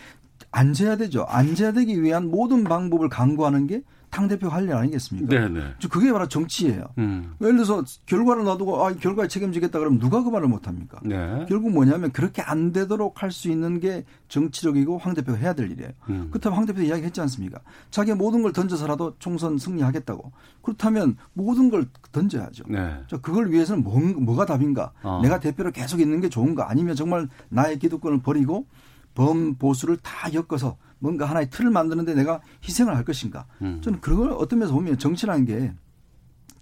[0.52, 1.24] 앉아야 되죠.
[1.28, 5.26] 앉아야 되기 위한 모든 방법을 강구하는 게 당대표 할 일 아니겠습니까?
[5.34, 5.72] 네, 네.
[5.78, 6.84] 저 그게 바로 정치예요.
[6.98, 7.32] 음.
[7.40, 11.00] 예를 들어서 결과를 놔두고 아, 결과에 책임지겠다 그러면 누가 그 말을 못 합니까?
[11.02, 11.46] 네.
[11.48, 15.92] 결국 뭐냐면 그렇게 안 되도록 할 수 있는 게 정치적이고 황 대표가 해야 될 일이에요.
[16.10, 16.28] 음.
[16.30, 17.60] 그렇다면 황 대표 이야기 했지 않습니까?
[17.90, 20.30] 자기 모든 걸 던져서라도 총선 승리하겠다고.
[20.60, 22.64] 그렇다면 모든 걸 던져야죠.
[22.68, 22.94] 네.
[23.08, 24.92] 자, 그걸 위해서는 뭐, 뭐가 답인가?
[25.02, 25.20] 어.
[25.22, 26.68] 내가 대표로 계속 있는 게 좋은가?
[26.70, 28.66] 아니면 정말 나의 기득권을 버리고
[29.14, 33.46] 범보수를 다 엮어서 뭔가 하나의 틀을 만드는데 내가 희생을 할 것인가?
[33.60, 33.80] 음.
[33.82, 35.72] 저는 그걸 어떤 면에서 보면 정치라는 게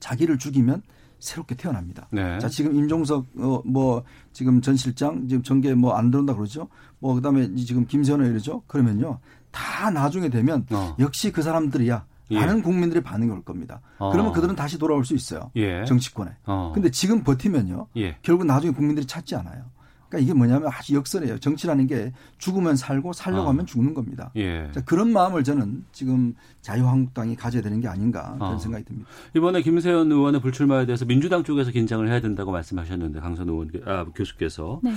[0.00, 0.82] 자기를 죽이면
[1.18, 2.08] 새롭게 태어납니다.
[2.10, 2.38] 네.
[2.38, 6.68] 자, 지금 임종석, 어, 뭐, 지금 전 실장, 지금 정계 뭐안 들어온다 그러죠?
[6.98, 8.62] 뭐, 그 다음에 지금 김세현 의원이죠?
[8.66, 9.18] 그러면요.
[9.50, 10.96] 다 나중에 되면 어.
[10.98, 12.06] 역시 그 사람들이야.
[12.32, 12.38] 예.
[12.38, 13.80] 많은 국민들의 반응이 올 겁니다.
[13.98, 14.10] 어.
[14.10, 15.50] 그러면 그들은 다시 돌아올 수 있어요.
[15.56, 15.84] 예.
[15.84, 16.30] 정치권에.
[16.46, 16.70] 어.
[16.74, 17.88] 근데 지금 버티면요.
[17.96, 18.16] 예.
[18.22, 19.64] 결국 나중에 국민들이 찾지 않아요.
[20.10, 21.38] 그러니까 이게 뭐냐면 아주 역설이에요.
[21.38, 23.48] 정치라는 게 죽으면 살고 살려고 아.
[23.50, 24.32] 하면 죽는 겁니다.
[24.34, 24.68] 예.
[24.72, 28.58] 자, 그런 마음을 저는 지금 자유한국당이 가져야 되는 게 아닌가 그런 아.
[28.58, 29.08] 생각이 듭니다.
[29.36, 34.80] 이번에 김세현 의원의 불출마에 대해서 민주당 쪽에서 긴장을 해야 된다고 말씀하셨는데 강선 의원 아, 교수께서
[34.82, 34.92] 네.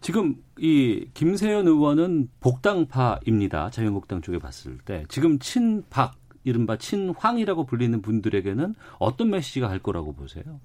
[0.00, 3.70] 지금 이 김세현 의원은 복당파입니다.
[3.70, 6.14] 자유한국당 쪽에 봤을 때 지금 친박
[6.44, 10.60] 이른바 친황이라고 불리는 분들에게는 어떤 메시지가 갈 거라고 보세요?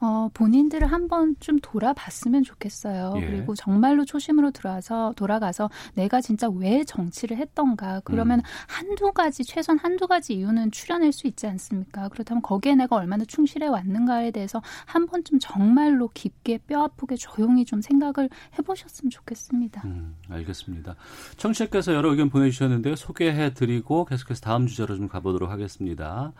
[0.00, 3.14] 어, 본인들을 한번 좀 돌아봤으면 좋겠어요.
[3.16, 3.26] 예.
[3.26, 8.00] 그리고 정말로 초심으로 들어와서 돌아가서 내가 진짜 왜 정치를 했던가.
[8.04, 8.44] 그러면 음.
[8.66, 12.08] 한두 가지 최소한 한두 가지 이유는 추려낼 수 있지 않습니까?
[12.08, 17.80] 그렇다면 거기에 내가 얼마나 충실해 왔는가에 대해서 한 번쯤 정말로 깊게 뼈 아프게 조용히 좀
[17.80, 18.28] 생각을
[18.58, 19.82] 해보셨으면 좋겠습니다.
[19.84, 20.96] 음, 알겠습니다.
[21.36, 22.96] 청취자께서 여러 의견 보내주셨는데요.
[22.96, 26.32] 소개해드리고 계속해서 다음 주제로 좀 가보도록 하겠습니다.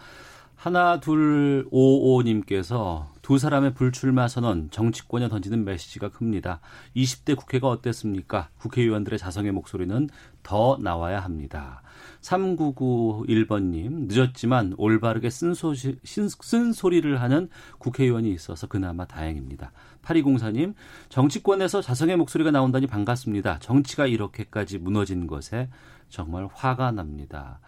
[0.57, 6.61] 하나 둘 오오님께서 두 사람의 불출마 선언 정치권에 던지는 메시지가 큽니다.
[6.95, 8.49] 20대 국회가 어땠습니까?
[8.59, 10.09] 국회의원들의 자성의 목소리는
[10.43, 11.83] 더 나와야 합니다.
[12.21, 19.73] 3991번님 늦었지만 올바르게 쓴소시, 쓴, 쓴소리를 하는 국회의원이 있어서 그나마 다행입니다.
[20.03, 20.75] 8204님
[21.09, 23.59] 정치권에서 자성의 목소리가 나온다니 반갑습니다.
[23.61, 25.69] 정치가 이렇게까지 무너진 것에
[26.09, 27.61] 정말 화가 납니다.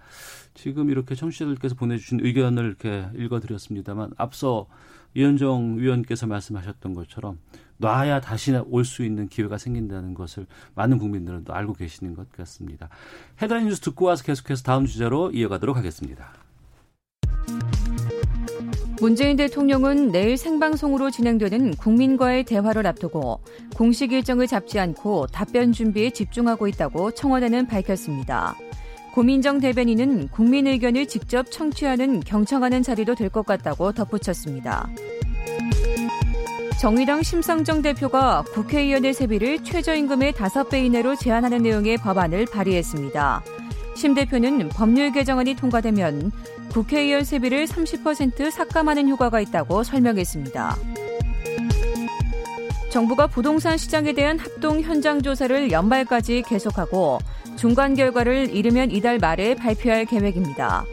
[0.57, 4.67] 지금 이렇게 청취자들께서 보내주신 의견을 이렇게 읽어드렸습니다만 앞서
[5.15, 7.39] 이현정 위원께서 말씀하셨던 것처럼
[7.79, 12.89] 놔야 다시 올 수 있는 기회가 생긴다는 것을 많은 국민들은 또 알고 계시는 것 같습니다.
[13.41, 16.33] 헤드라인 뉴스 듣고 와서 계속해서 다음 주제로 이어가도록 하겠습니다.
[19.01, 23.41] 문재인 대통령은 내일 생방송으로 진행되는 국민과의 대화를 앞두고
[23.75, 28.57] 공식 일정을 잡지 않고 답변 준비에 집중하고 있다고 청와대는 밝혔습니다.
[29.17, 34.91] 고민정 대변인은 국민 의견을 직접 청취하는 경청하는 자리도 될 것 같다고 덧붙였습니다.
[36.79, 43.43] 정의당 심상정 대표가 국회의원의 세비를 최저임금의 5배 이내로 제한하는 내용의 법안을 발의했습니다.
[43.95, 46.31] 심 대표는 법률 개정안이 통과되면
[46.73, 50.77] 국회의원 세비를 30% 삭감하는 효과가 있다고 설명했습니다.
[52.91, 57.19] 정부가 부동산 시장에 대한 합동 현장 조사를 연말까지 계속하고
[57.67, 60.85] 중간 결과를 이르면 이달 말에 발표할 계획입니다.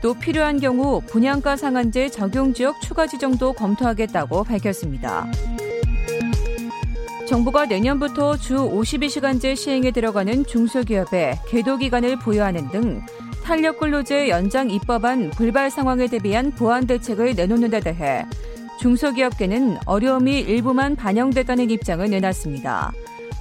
[0.00, 5.26] 또 필요한 경우 분양가 상한제 적용 지역 추가 지정도 검토하겠다고 밝혔습니다.
[7.26, 13.00] 정부가 내년부터 주 52시간제 시행에 들어가는 중소기업에 계도 기간을 부여하는 등
[13.42, 18.24] 탄력 근로제 연장 입법안 불발 상황에 대비한 보완 대책을 내놓는 데 대해
[18.78, 22.92] 중소기업계는 어려움이 일부만 반영됐다는 입장을 내놨습니다.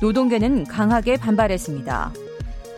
[0.01, 2.28] 노동계는 강하게 반발했습니다.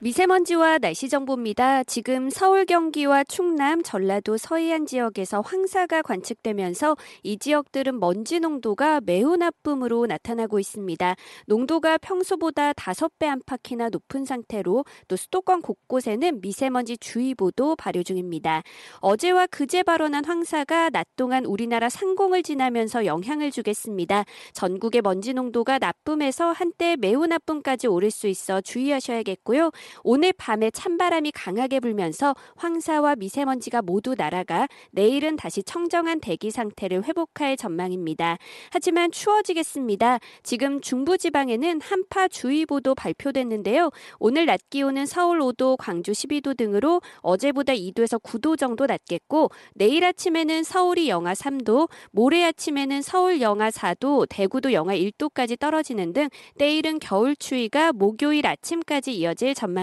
[0.00, 1.84] 미세먼지와 날씨 정보입니다.
[1.84, 10.06] 지금 서울, 경기와 충남, 전라도 서해안 지역에서 황사가 관측되면서 이 지역들은 먼지 농도가 매우 나쁨으로
[10.06, 11.14] 나타나고 있습니다.
[11.46, 18.62] 농도가 평소보다 5배 안팎이나 높은 상태로 또 수도권 곳곳에는 미세먼지 주의보도 발효 중입니다.
[18.98, 24.24] 어제와 그제 발원한 황사가 낮 동안 우리나라 상공을 지나면서 영향을 주겠습니다.
[24.52, 29.70] 전국의 먼지 농도가 나쁨에서 한때 매우 나쁨까지 오를 수 있어 주의하셔야겠고요.
[30.02, 37.56] 오늘 밤에 찬바람이 강하게 불면서 황사와 미세먼지가 모두 날아가 내일은 다시 청정한 대기 상태를 회복할
[37.56, 38.38] 전망입니다.
[38.70, 40.18] 하지만 추워지겠습니다.
[40.42, 43.90] 지금 중부지방에는 한파주의보도 발표됐는데요.
[44.18, 50.62] 오늘 낮 기온은 서울 5도, 광주 12도 등으로 어제보다 2도에서 9도 정도 낮겠고 내일 아침에는
[50.62, 57.36] 서울이 영하 3도, 모레 아침에는 서울 영하 4도, 대구도 영하 1도까지 떨어지는 등 내일은 겨울
[57.36, 59.73] 추위가 목요일 아침까지 이어질 전망입니다.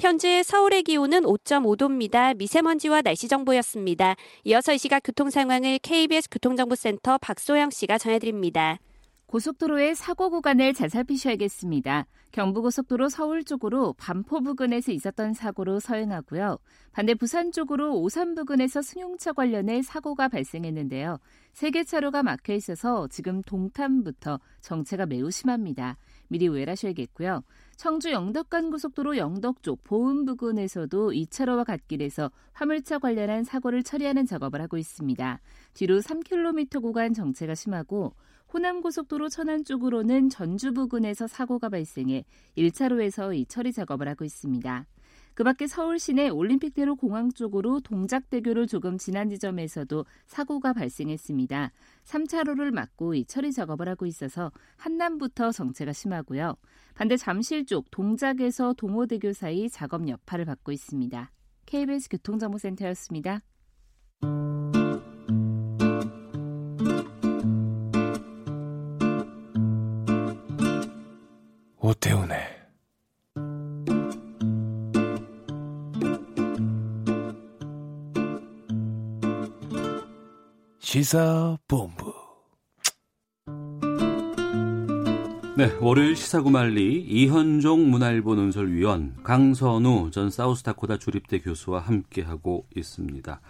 [0.00, 2.36] 현재 서울의 기온은 5.5도입니다.
[2.36, 4.16] 미세먼지와 날씨 정보였습니다.
[4.44, 8.78] 이어서 이 시각 교통 상황을 KBS 교통정보센터 박소영 씨가 전해드립니다.
[9.26, 12.06] 고속도로의 사고 구간을 잘 살피셔야겠습니다.
[12.32, 16.58] 경부고속도로 서울 쪽으로 반포 부근에서 있었던 사고로 서행하고요.
[16.92, 21.18] 반대 부산 쪽으로 오산 부근에서 승용차 관련해 사고가 발생했는데요.
[21.52, 25.96] 세 개 차로가 막혀 있어서 지금 동탄부터 정체가 매우 심합니다.
[26.30, 27.42] 미리 우회하셔야겠고요.
[27.76, 34.78] 청주 영덕간 고속도로 영덕 쪽 보은 부근에서도 2차로와 갓길에서 화물차 관련한 사고를 처리하는 작업을 하고
[34.78, 35.40] 있습니다.
[35.74, 38.14] 뒤로 3km 구간 정체가 심하고
[38.52, 42.24] 호남 고속도로 천안 쪽으로는 전주 부근에서 사고가 발생해
[42.56, 44.86] 1차로에서 이 처리 작업을 하고 있습니다.
[45.40, 51.72] 그밖에 서울 시내 올림픽대로 공항 쪽으로 동작대교를 조금 지난 지점에서도 사고가 발생했습니다.
[52.04, 56.56] 3차로를 막고 이 처리 작업을 하고 있어서 한남부터 정체가 심하고요.
[56.94, 61.30] 반대 잠실 쪽 동작에서 동호대교 사이 작업 여파를 받고 있습니다.
[61.64, 63.40] KBS 교통정보센터였습니다.
[71.78, 72.59] 오태훈의
[80.90, 82.12] 시사본부
[85.56, 93.40] 네, 월요일 시사구말리 이현종 문화일보 논설위원 강선우 전 사우스다코다 주립대 교수와 함께하고 있습니다.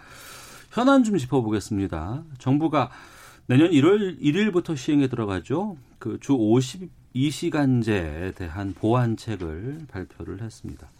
[0.69, 2.25] 현안 좀 짚어보겠습니다.
[2.37, 2.91] 정부가
[3.47, 5.77] 내년 1월 1일부터 시행에 들어가죠.
[5.97, 10.91] 그 주 52시간제에 대한 보완책을 발표를 했습니다.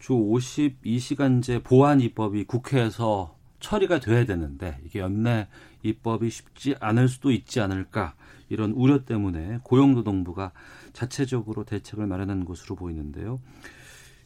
[0.00, 5.48] 주 52시간제 보완 입법이 국회에서 처리가 돼야 되는데 이게 연내
[5.82, 8.14] 입법이 쉽지 않을 수도 있지 않을까
[8.48, 10.52] 이런 우려 때문에 고용노동부가
[10.92, 13.40] 자체적으로 대책을 마련한 것으로 보이는데요.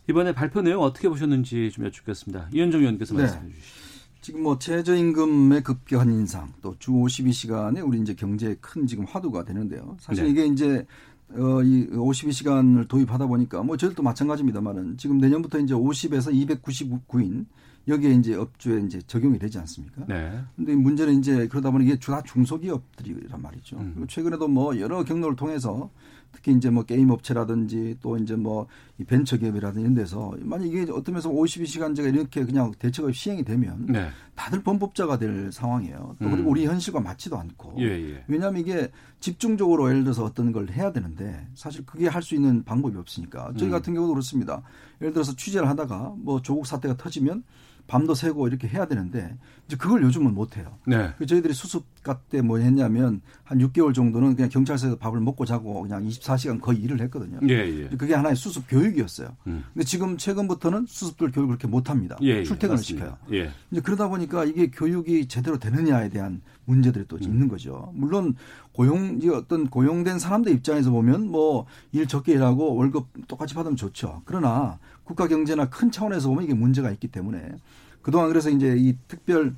[0.08, 2.48] 이번에 발표 내용 어떻게 보셨는지 좀 여쭙겠습니다.
[2.52, 3.22] 이현정 의원께서 네.
[3.22, 3.84] 말씀해 주시죠.
[4.20, 9.96] 지금 뭐 최저임금의 급격한 인상, 또 주 52시간에 우리 이제 경제에 큰 지금 화두가 되는데요.
[10.00, 10.30] 사실 네.
[10.30, 10.86] 이게 이제
[11.30, 17.44] 어, 이 52시간을 도입하다 보니까 뭐 저희도 마찬가지입니다만은 지금 내년부터 이제 50에서 299인
[17.86, 20.04] 여기에 이제 업주에 이제 적용이 되지 않습니까?
[20.06, 20.40] 네.
[20.56, 23.76] 근데 문제는 이제 그러다 보니 이게 다 중소기업들이란 말이죠.
[23.76, 23.92] 음.
[23.94, 25.90] 그리고 최근에도 뭐 여러 경로를 통해서
[26.32, 28.66] 특히 이제 뭐 게임 업체라든지 또 이제 뭐
[29.06, 34.08] 벤처 기업이라든지 이런 데서 만약 이게 어떤 면에서 52시간제가 이렇게 그냥 대책가 시행이 되면 네.
[34.34, 36.16] 다들 범법자가 될 상황이에요.
[36.20, 36.48] 또 그리고 음.
[36.48, 37.76] 우리 현실과 맞지도 않고.
[37.78, 38.24] 예, 예.
[38.26, 42.96] 왜냐하면 이게 집중적으로 예를 들어서 어떤 걸 해야 되는데 사실 그게 할 수 있는 방법이
[42.96, 43.70] 없으니까 저희 음.
[43.70, 44.62] 같은 경우도 그렇습니다.
[45.02, 47.44] 예를 들어서 취재를 하다가 뭐 조국 사태가 터지면
[47.86, 50.78] 밤도 새고 이렇게 해야 되는데 이제 그걸 요즘은 못 해요.
[50.86, 51.12] 네.
[51.18, 56.06] 그 저희들이 수습가 때 뭐 했냐면 한 6개월 정도는 그냥 경찰서에서 밥을 먹고 자고 그냥
[56.06, 57.38] 24시간 거의 일을 했거든요.
[57.48, 57.88] 예, 예.
[57.96, 59.28] 그게 하나의 수습 교육이었어요.
[59.46, 59.64] 음.
[59.72, 62.16] 근데 지금 최근부터는 수습들 교육을 그렇게 못 합니다.
[62.22, 63.16] 예, 예, 출퇴근을 시켜요.
[63.32, 63.50] 예.
[63.70, 67.22] 이제 그러다 보니까 이게 교육이 제대로 되느냐에 대한 문제들이 또 음.
[67.22, 67.90] 있는 거죠.
[67.94, 68.34] 물론
[68.72, 74.22] 고용 이 어떤 고용된 사람들 입장에서 보면 뭐 일 적게 일하고 월급 똑같이 받으면 좋죠.
[74.24, 77.56] 그러나 국가 경제나 큰 차원에서 보면 이게 문제가 있기 때문에
[78.02, 79.54] 그동안 그래서 이제 이 특별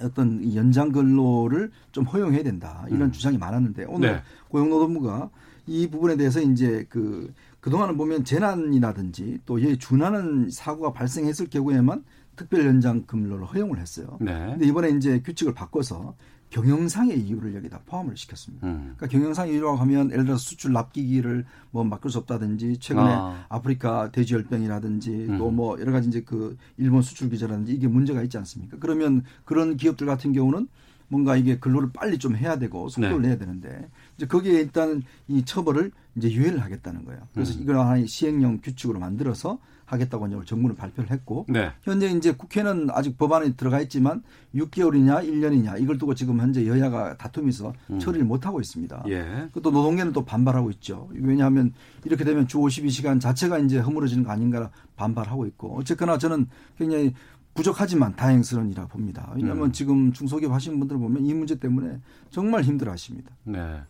[0.00, 3.12] 어떤 연장 근로를 좀 허용해야 된다 이런 음.
[3.12, 4.22] 주장이 많았는데 오늘 네.
[4.48, 5.30] 고용노동부가
[5.66, 12.04] 이 부분에 대해서 이제 그 그동안은 보면 재난이라든지 또 예, 준하는 사고가 발생했을 경우에만
[12.34, 14.16] 특별 연장 근로를 허용을 했어요.
[14.20, 14.32] 네.
[14.32, 16.14] 근데 이번에 이제 규칙을 바꿔서
[16.50, 18.66] 경영상의 이유를 여기다 포함을 시켰습니다.
[18.66, 18.94] 음.
[18.96, 23.08] 그러니까 경영상 이유라고 하면 예를 들어서 수출 납기를 뭐 막을 수 없다든지 최근에
[23.48, 25.38] 아프리카 돼지열병이라든지 음.
[25.38, 28.76] 또 뭐 여러 가지 이제 그 일본 수출 규제라든지 이게 문제가 있지 않습니까?
[28.80, 30.68] 그러면 그런 기업들 같은 경우는
[31.08, 33.28] 뭔가 이게 근로를 빨리 좀 해야 되고 속도를 네.
[33.28, 37.20] 내야 되는데 이제 거기에 일단 이 처벌을 이제 유예를 하겠다는 거예요.
[37.32, 37.62] 그래서 음.
[37.62, 39.58] 이걸 하나의 시행령 규칙으로 만들어서
[39.92, 41.72] 하겠다고 이제 정부는 발표를 했고 네.
[41.82, 44.22] 현재 이제 국회는 아직 법안에 들어가 있지만
[44.54, 47.98] 6개월이냐 1년이냐 이걸 두고 지금 현재 여야가 다툼이서 음.
[47.98, 49.04] 처리를 못 하고 있습니다.
[49.08, 49.48] 예.
[49.62, 51.08] 또 노동계는 또 반발하고 있죠.
[51.12, 51.72] 왜냐하면
[52.04, 56.46] 이렇게 되면 주 52시간 자체가 이제 허물어지는 거 아닌가 반발하고 있고 어쨌거나 저는
[56.78, 57.14] 굉장히
[57.54, 59.32] 부족하지만 다행스러운 이라 봅니다.
[59.34, 59.72] 왜냐하면 음.
[59.72, 63.30] 지금 중소기업 하시는 분들 보면 이 문제 때문에 정말 힘들어 하십니다.
[63.44, 63.80] 네.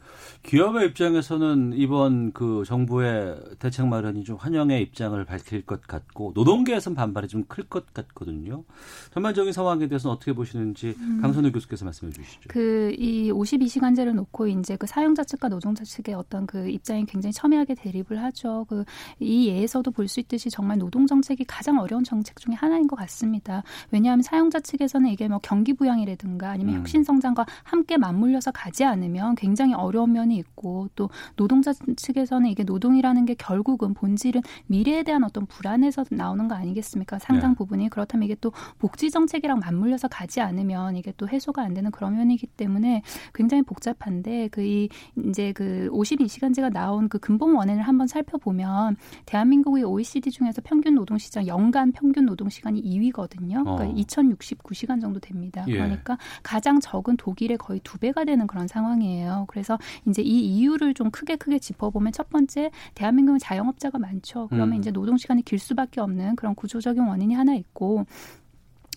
[0.43, 7.29] 기업의 입장에서는 이번 그 정부의 대책 마련이 좀 환영의 입장을 밝힐 것 같고 노동계에서는 반발이
[7.29, 8.65] 좀 클 것 같거든요.
[9.13, 11.21] 전반적인 상황에 대해서는 어떻게 보시는지 음.
[11.21, 12.49] 강선우 교수께서 말씀해 주시죠.
[12.49, 17.75] 그 이 52시간제를 놓고 이제 그 사용자 측과 노동자 측의 어떤 그 입장이 굉장히 첨예하게
[17.75, 18.65] 대립을 하죠.
[18.69, 18.85] 그
[19.21, 23.60] 이 예에서도 볼 수 있듯이 정말 노동 정책이 가장 어려운 정책 중에 하나인 것 같습니다.
[23.91, 26.81] 왜냐하면 사용자 측에서는 이게 뭐 경기 부양이라든가 아니면 음.
[26.81, 33.27] 혁신 성장과 함께 맞물려서 가지 않으면 굉장히 어려운 면이 있고 또 노동자 측에서는 이게 노동이라는
[33.27, 37.19] 게 결국은 본질은 미래에 대한 어떤 불안에서 나오는 거 아니겠습니까?
[37.19, 37.57] 상당 네.
[37.57, 42.17] 부분이 그렇다면 이게 또 복지 정책이랑 맞물려서 가지 않으면 이게 또 해소가 안 되는 그런
[42.17, 43.03] 면이기 때문에
[43.35, 44.89] 굉장히 복잡한데 그 이
[45.29, 48.97] 이제 그 52시간제가 나온 그 근본 원인을 한번 살펴보면
[49.27, 53.40] 대한민국의 OECD 중에서 평균 노동 시장 연간 평균 노동 시간이 2위거든요.
[53.49, 53.95] 그러니까 어.
[53.95, 55.65] 2,069시간 정도 됩니다.
[55.69, 55.73] 예.
[55.73, 59.47] 그러니까 가장 적은 독일의 거의 두 배가 되는 그런 상황이에요.
[59.49, 64.49] 그래서 이제 이 이유를 좀 크게 크게 짚어보면 첫 번째 대한민국은 자영업자가 많죠.
[64.49, 64.81] 그러면 음.
[64.81, 68.05] 이제 노동 시간이 길 수밖에 없는 그런 구조적인 원인이 하나 있고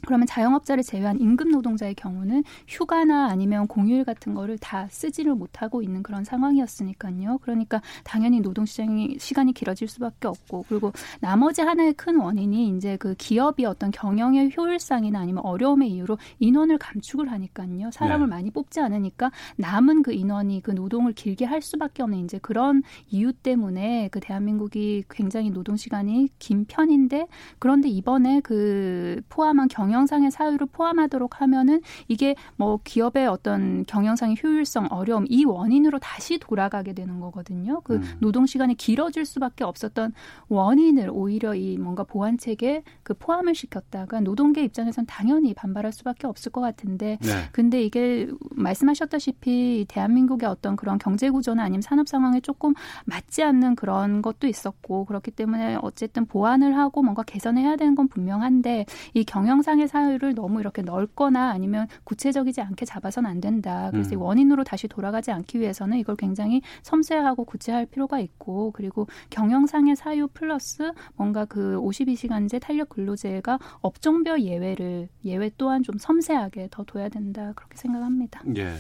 [0.06, 6.04] 그러면 자영업자를 제외한 임금 노동자의 경우는 휴가나 아니면 공휴일 같은 거를 다 쓰지를 못하고 있는
[6.04, 7.40] 그런 상황이었으니까요.
[7.42, 13.16] 그러니까 당연히 노동 시장이 시간이 길어질 수밖에 없고 그리고 나머지 하나의 큰 원인이 이제 그
[13.16, 17.92] 기업이 어떤 경영의 효율상이나 아니면 어려움의 이유로 인원을 감축을 하니까요.
[17.92, 18.36] 사람을 네.
[18.36, 23.32] 많이 뽑지 않으니까 남은 그 인원이 그 노동을 길게 할 수밖에 없는 이제 그런 이유
[23.32, 27.28] 때문에 그 대한민국이 굉장히 노동 시간이 긴 편인데
[27.60, 34.88] 그런데 이번에 그 포함한 경영 경영상의 사유를 포함하도록 하면은 이게 뭐 기업의 어떤 경영상의 효율성,
[34.90, 37.82] 어려움 이 원인으로 다시 돌아가게 되는 거거든요.
[37.82, 38.04] 그 음.
[38.20, 40.14] 노동 시간이 길어질 수밖에 없었던
[40.48, 46.52] 원인을 오히려 이 뭔가 보완 체계에 그 포함을 시켰다가 노동계 입장에선 당연히 반발할 수밖에 없을
[46.52, 47.30] 것 같은데 네.
[47.52, 52.74] 근데 이게 말씀하셨다시피 대한민국의 어떤 그런 경제 구조나 아니면 산업 상황에 조금
[53.06, 58.88] 맞지 않는 그런 것도 있었고 그렇기 때문에 어쨌든 보완을 하고 뭔가 개선해야 되는 건 분명한데
[59.14, 63.90] 이 경영상의 사유를 너무 이렇게 넓거나 아니면 구체적이지 않게 잡아서는 안 된다.
[63.92, 64.22] 그래서 음.
[64.22, 70.92] 원인으로 다시 돌아가지 않기 위해서는 이걸 굉장히 섬세하고 구체할 필요가 있고 그리고 경영상의 사유 플러스
[71.16, 77.78] 뭔가 그 52시간제 탄력 근로제가 업종별 예외를 예외 또한 좀 섬세하게 더 둬야 된다 그렇게
[77.78, 78.42] 생각합니다.
[78.58, 78.74] 예.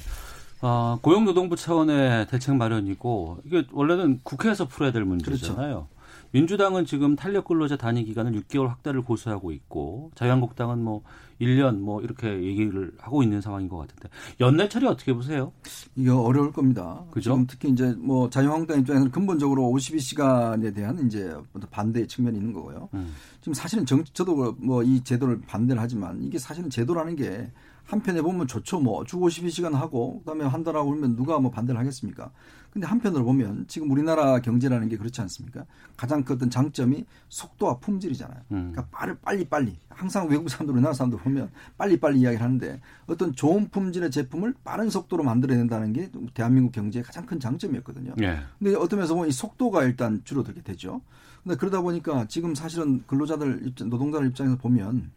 [0.61, 5.57] 어, 고용노동부 차원의 대책 마련이고 이게 원래는 국회에서 풀어야 될 문제잖아요.
[5.57, 5.92] 그렇죠.
[6.33, 11.03] 민주당은 지금 탄력 근로자 단위 기간을 6개월 확대를 고수하고 있고 자유한국당은 뭐
[11.39, 15.51] 1년 뭐 이렇게 얘기를 하고 있는 상황인 것 같은데 연내 처리 어떻게 보세요?
[15.95, 17.03] 이게 어려울 겁니다.
[17.11, 17.43] 그죠?
[17.47, 21.35] 특히 이제 뭐 자유한국당 입장에서는 근본적으로 52시간에 대한 이제
[21.69, 22.89] 반대 측면이 있는 거고요.
[22.95, 23.13] 음.
[23.41, 27.51] 지금 사실은 정, 저도 뭐 이 제도를 반대를 하지만 이게 사실은 제도라는 게
[27.85, 28.79] 한편에 보면 좋죠.
[28.79, 32.31] 뭐 주 52시간 하고 그다음에 한 달 하고 그러면 누가 뭐 반대를 하겠습니까?
[32.73, 35.63] 근데 한편으로 보면 지금 우리나라 경제라는 게 그렇지 않습니까?
[35.95, 38.39] 가장 큰 어떤 장점이 속도와 품질이잖아요.
[38.51, 38.71] 음.
[38.71, 43.35] 그러니까 빠르 빨리 빨리 항상 외국 사람들 우리나라 사람들 보면 빨리 빨리 이야기를 하는데 어떤
[43.35, 48.15] 좋은 품질의 제품을 빠른 속도로 만들어낸다는 게 대한민국 경제의 가장 큰 장점이었거든요.
[48.23, 48.39] 예.
[48.57, 51.01] 근데 어떤 면에서 보면 이 속도가 일단 줄어들게 되죠.
[51.43, 55.11] 근데 그러다 보니까 지금 사실은 근로자들 입장, 노동자들 입장에서 보면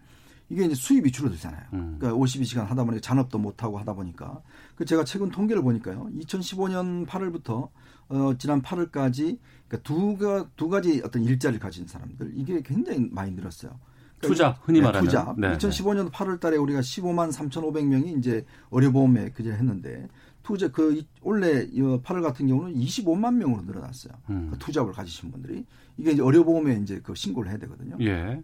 [0.48, 1.62] 이게 이제 수입이 줄어들잖아요.
[1.72, 1.96] 음.
[1.98, 4.40] 그러니까 52시간 하다 보니까 잔업도 못 하고 하다 보니까
[4.74, 6.08] 그 제가 최근 통계를 보니까요.
[6.20, 7.68] 2015년 8월부터
[8.08, 13.72] 어 지난 8월까지 그러니까 두가 두 가지 어떤 일자리를 가진 사람들 이게 굉장히 많이 늘었어요.
[14.18, 15.34] 그러니까 투자 흔히 네, 말하는 투자.
[15.36, 20.08] 네, 2015년 8월 달에 우리가 15만 3,500명이 이제 의료보험에 그제 했는데
[20.44, 24.12] 투자 그 원래 8월 같은 경우는 25만 명으로 늘어났어요.
[24.30, 24.48] 음.
[24.52, 27.96] 그 투자를 가지신 분들이 이게 이제 의료보험에 이제 그 신고를 해야 되거든요.
[28.00, 28.40] 예.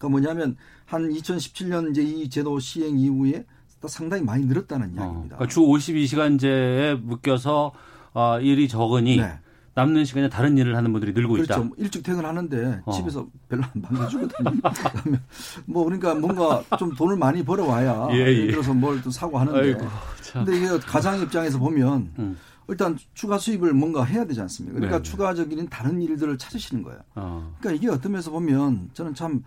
[0.00, 3.44] 그러니까 뭐냐면 한 2017년 이제 이 제도 시행 이후에
[3.86, 5.36] 상당히 많이 늘었다는 어, 이야기입니다.
[5.36, 7.72] 그러니까 주 52시간제에 묶여서
[8.14, 9.38] 어, 일이 적으니 네.
[9.74, 11.44] 남는 시간에 다른 일을 하는 분들이 늘고 그렇죠.
[11.52, 11.56] 있다.
[11.62, 11.74] 그렇죠.
[11.78, 12.92] 일찍 퇴근하는데 어.
[12.92, 14.60] 집에서 별로 안 반겨주거든요.
[15.66, 18.20] 뭐 그러니까 뭔가 좀 돈을 많이 벌어와야 예, 예.
[18.20, 19.58] 예를 들어서 뭘 또 사고 하는데.
[19.58, 19.86] 아이고,
[20.32, 22.36] 근데 이게 가장 입장에서 보면 음.
[22.68, 24.74] 일단 추가 수입을 뭔가 해야 되지 않습니까?
[24.76, 25.10] 그러니까 네, 네.
[25.10, 27.00] 추가적인 다른 일들을 찾으시는 거예요.
[27.14, 27.54] 어.
[27.60, 29.42] 그러니까 이게 어떤 면에서 보면 저는 참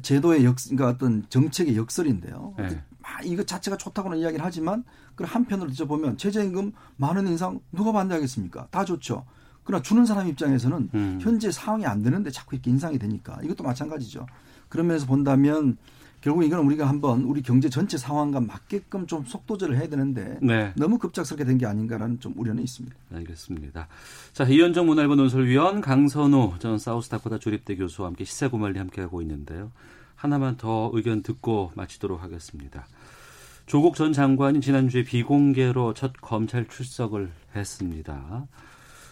[0.00, 2.54] 제도의 역, 그러니까 어떤 정책의 역설인데요.
[2.58, 2.82] 네.
[3.24, 8.68] 이것 자체가 좋다고는 이야기를 하지만 그 한편으로 뒤져보면 최저임금 만 원 인상 누가 반대하겠습니까?
[8.70, 9.24] 다 좋죠.
[9.64, 11.18] 그러나 주는 사람 입장에서는 음.
[11.20, 14.26] 현재 상황이 안 되는데 자꾸 이렇게 인상이 되니까 이것도 마찬가지죠.
[14.68, 15.76] 그러면서 본다면
[16.22, 20.72] 결국 이건 우리가 한번 우리 경제 전체 상황과 맞게끔 좀 속도절을 해야 되는데 네.
[20.76, 22.96] 너무 급작스럽게 된 게 아닌가라는 좀 우려는 있습니다.
[23.12, 23.88] 알겠습니다.
[24.32, 29.70] 자 이현정 문화일보 논설위원 강선우 전 사우스다코타 조립대 교수와 함께 시세고말리 함께하고 있는데요.
[30.14, 32.86] 하나만 더 의견 듣고 마치도록 하겠습니다.
[33.66, 38.46] 조국 전 장관이 지난주에 비공개로 첫 검찰 출석을 했습니다.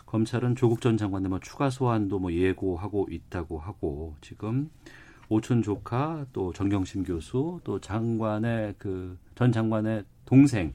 [0.07, 4.70] 검찰은 조국 전 장관의 뭐 추가 소환도 뭐 예고하고 있다고 하고 지금
[5.31, 10.75] 오촌 조카 또 정경심 교수 또 장관의 그 전 장관의 동생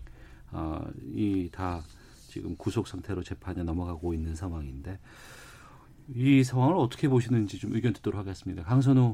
[0.52, 1.84] 어, 이다
[2.28, 4.98] 지금 구속 상태로 재판에 넘어가고 있는 상황인데
[6.15, 8.63] 이 상황을 어떻게 보시는지 좀 의견 듣도록 하겠습니다.
[8.63, 9.13] 강선우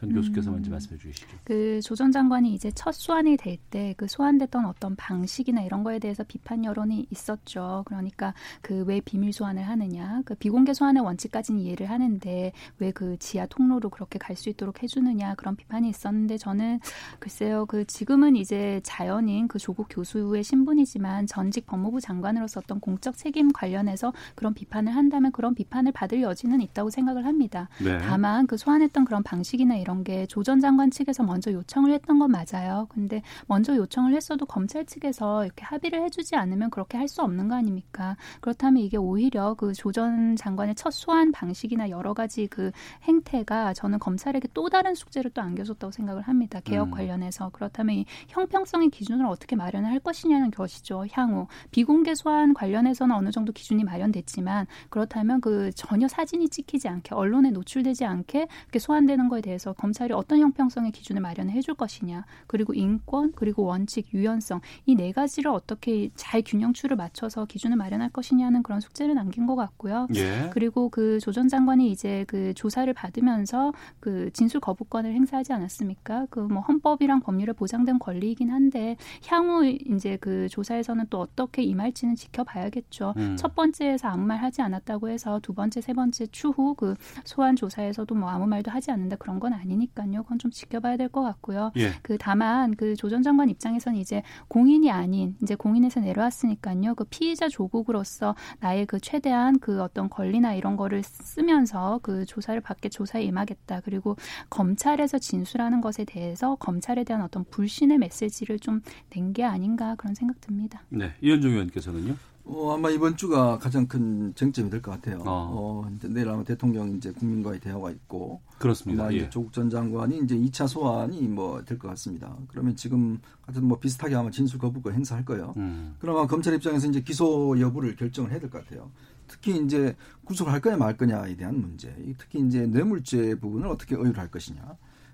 [0.00, 0.54] 전 교수께서 음.
[0.54, 1.26] 먼저 말씀해 주시죠.
[1.44, 6.24] 그 조전 장관이 이제 첫 소환이 될 때 그 소환됐던 어떤 방식이나 이런 거에 대해서
[6.24, 7.82] 비판 여론이 있었죠.
[7.86, 13.46] 그러니까 그 왜 비밀 소환을 하느냐, 그 비공개 소환의 원칙까지는 이해를 하는데 왜 그 지하
[13.46, 16.80] 통로로 그렇게 갈 수 있도록 해주느냐 그런 비판이 있었는데 저는
[17.18, 23.52] 글쎄요, 그 지금은 이제 자연인 그 조국 교수의 신분이지만 전직 법무부 장관으로서 어떤 공적 책임
[23.52, 27.68] 관련해서 그런 비판을 한다면 그런 비판을 받을 여지는 있다고 생각을 합니다.
[27.84, 27.98] 네.
[27.98, 32.18] 다만 그 소환했던 그런 방식이나 이런 이런 게 조 전 장관 측에서 먼저 요청을 했던
[32.20, 32.86] 건 맞아요.
[32.90, 37.56] 근데 먼저 요청을 했어도 검찰 측에서 이렇게 합의를 해주지 않으면 그렇게 할 수 없는 거
[37.56, 38.16] 아닙니까?
[38.40, 42.70] 그렇다면 이게 오히려 그 조 전 장관의 첫 소환 방식이나 여러 가지 그
[43.02, 46.60] 행태가 저는 검찰에게 또 다른 숙제를 또 안겨줬다고 생각을 합니다.
[46.62, 46.90] 개혁 음.
[46.92, 51.04] 관련해서 그렇다면 이 형평성의 기준을 어떻게 마련을 할 것이냐는 것이죠.
[51.12, 57.50] 향후 비공개 소환 관련해서는 어느 정도 기준이 마련됐지만 그렇다면 그 전혀 사진이 찍히지 않게 언론에
[57.50, 58.46] 노출되지 않게
[58.78, 62.24] 소환되는 거에 대해서 검찰이 어떤 형평성의 기준을 마련해 줄 것이냐.
[62.46, 68.62] 그리고 인권, 그리고 원칙, 유연성 이 네 가지를 어떻게 잘 균형추를 맞춰서 기준을 마련할 것이냐는
[68.62, 70.06] 그런 숙제를 남긴 것 같고요.
[70.14, 70.50] 예.
[70.52, 76.26] 그리고 그 조 전 장관이 이제 그 조사를 받으면서 그 진술 거부권을 행사하지 않았습니까?
[76.30, 78.96] 그 뭐 헌법이랑 법률에 보장된 권리이긴 한데
[79.28, 83.14] 향후 이제 그 조사에서는 또 어떻게 임할지는 지켜봐야겠죠.
[83.16, 83.36] 음.
[83.38, 88.12] 첫 번째에서 아무 말 하지 않았다고 해서 두 번째, 세 번째 추후 그 소환 조사에서도
[88.14, 90.22] 뭐 아무 말도 하지 않는다 그런 건 아니 니까요.
[90.22, 91.72] 그건 좀 지켜봐야 될 것 같고요.
[91.76, 91.92] 예.
[92.02, 96.94] 그 다만 그 조전 장관 입장에서는 이제 공인이 아닌 이제 공인에서 내려왔으니까요.
[96.94, 102.88] 그 피의자 조국으로서 나의 그 최대한 그 어떤 권리나 이런 거를 쓰면서 그 조사를 받게
[102.90, 103.80] 조사에 임하겠다.
[103.80, 104.16] 그리고
[104.50, 108.80] 검찰에서 진술하는 것에 대해서 검찰에 대한 어떤 불신의 메시지를 좀
[109.14, 110.82] 낸 게 아닌가 그런 생각 듭니다.
[110.88, 111.12] 네.
[111.20, 112.16] 이현종 의원께서는요?
[112.52, 115.18] 어, 아마 이번 주가 가장 큰 쟁점이 될 것 같아요.
[115.20, 115.84] 어.
[115.84, 119.12] 어, 이제 내일 아마 대통령 이제 국민과의 대화가 있고 그렇습니다.
[119.14, 119.30] 예.
[119.30, 122.36] 조국 전 장관이 이제 2차 소환이 뭐 될 것 같습니다.
[122.48, 125.54] 그러면 지금 하여튼 뭐 비슷하게 아마 진술 거부권 행사할 거예요.
[125.58, 125.94] 음.
[126.00, 128.90] 그러면 검찰 입장에서 이제 기소 여부를 결정을 해야 될 것 같아요.
[129.28, 129.94] 특히 이제
[130.24, 131.94] 구속을 할 거냐 말 거냐에 대한 문제.
[132.18, 134.60] 특히 이제 뇌물죄 부분을 어떻게 의율 할 것이냐.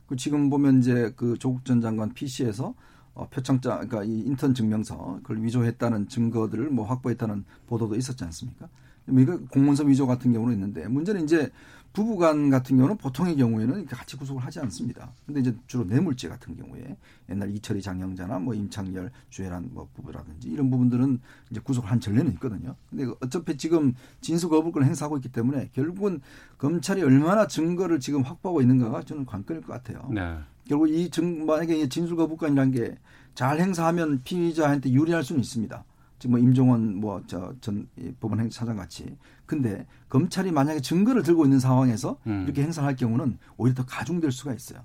[0.06, 2.74] 그 지금 보면 이제 그 조국 전 장관 PC에서
[3.16, 8.68] 어, 표창장, 그러니까 이 인턴 증명서 그걸 위조했다는 증거들을 뭐 확보했다는 보도도 있었지 않습니까?
[9.06, 11.50] 뭐 이거 공문서 위조 같은 경우는 있는데 문제는 이제
[11.94, 15.12] 부부간 같은 경우는 보통의 경우에는 같이 구속을 하지 않습니다.
[15.24, 16.94] 근데 이제 주로 뇌물죄 같은 경우에
[17.30, 21.18] 옛날 이철희 장영자나 뭐 임창열 주혜란 뭐 부부라든지 이런 부분들은
[21.50, 22.76] 이제 구속을 한 전례는 있거든요.
[22.90, 26.20] 근데 어차피 지금 진술 거부권을 행사하고 있기 때문에 결국은
[26.58, 30.06] 검찰이 얼마나 증거를 지금 확보하고 있는가가 저는 관건일 것 같아요.
[30.12, 30.36] 네.
[30.68, 32.96] 결국 이 증, 만약에 이 진술 거부권이라는 게
[33.34, 35.84] 잘 행사하면 피의자한테 유리할 수는 있습니다.
[36.18, 37.86] 지금 뭐 임종원 뭐 저 전
[38.18, 39.14] 법원 행사장 같이.
[39.44, 42.44] 근데 검찰이 만약에 증거를 들고 있는 상황에서 음.
[42.46, 44.80] 이렇게 행사를 할 경우는 오히려 더 가중될 수가 있어요.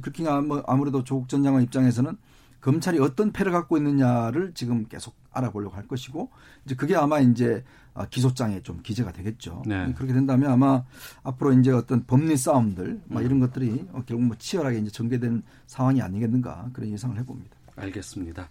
[0.00, 2.16] 그렇게 아무- 아무래도 조국 전 장관 입장에서는
[2.62, 6.30] 검찰이 어떤 패를 갖고 있느냐를 지금 계속 알아보려고 할 것이고
[6.64, 7.79] 이제 그게 아마 이제 아,
[8.10, 9.62] 기소장에 좀 기재가 되겠죠.
[9.66, 9.92] 네.
[9.96, 10.84] 그렇게 된다면 아마
[11.22, 13.02] 앞으로 이제 어떤 법리 싸움들 음.
[13.08, 17.50] 막 이런 것들이 어, 결국 뭐 치열하게 이제 전개되는 상황이 아니겠는가 그런 예상을 해봅니다.
[17.76, 18.48] 알겠습니다.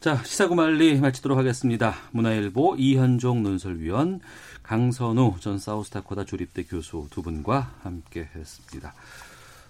[0.00, 1.94] 자, 시사구말리 마치도록 하겠습니다.
[2.10, 4.20] 문화일보 이현종 논설위원,
[4.64, 8.94] 강선우 전 사우스다코다 주립대 교수 두 분과 함께 했습니다.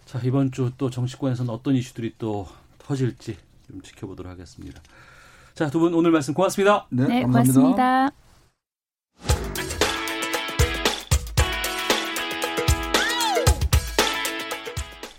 [0.07, 2.47] 자, 이번 주 또 정치권에서는 어떤 이슈들이 또
[2.78, 3.36] 터질지
[3.70, 4.80] 좀 지켜보도록 하겠습니다.
[5.55, 6.86] 자, 두 분 오늘 말씀 고맙습니다.
[6.90, 7.53] 네, 네, 감사합니다.
[7.61, 8.22] 고맙습니다.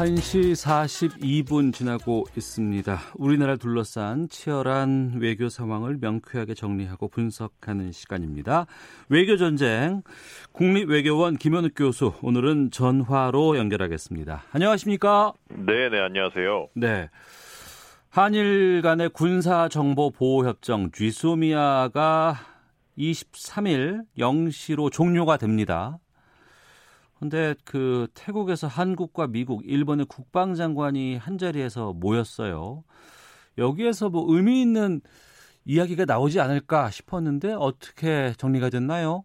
[0.00, 2.98] 1시 42분 지나고 있습니다.
[3.16, 8.64] 우리나라를 둘러싼 치열한 외교 상황을 명쾌하게 정리하고 분석하는 시간입니다.
[9.10, 10.00] 외교 전쟁
[10.52, 14.44] 국립외교원 김현욱 교수 오늘은 전화로 연결하겠습니다.
[14.52, 15.34] 안녕하십니까?
[15.50, 16.68] 네, 네, 안녕하세요.
[16.76, 17.10] 네.
[18.08, 22.36] 한일 간의 군사 정보 보호 협정 쥐소미아가
[22.96, 25.98] 23일 0시로 종료가 됩니다.
[27.20, 32.82] 근데 그 태국에서 한국과 미국, 일본의 국방장관이 한 자리에서 모였어요.
[33.58, 35.02] 여기에서 뭐 의미 있는
[35.66, 39.24] 이야기가 나오지 않을까 싶었는데 어떻게 정리가 됐나요?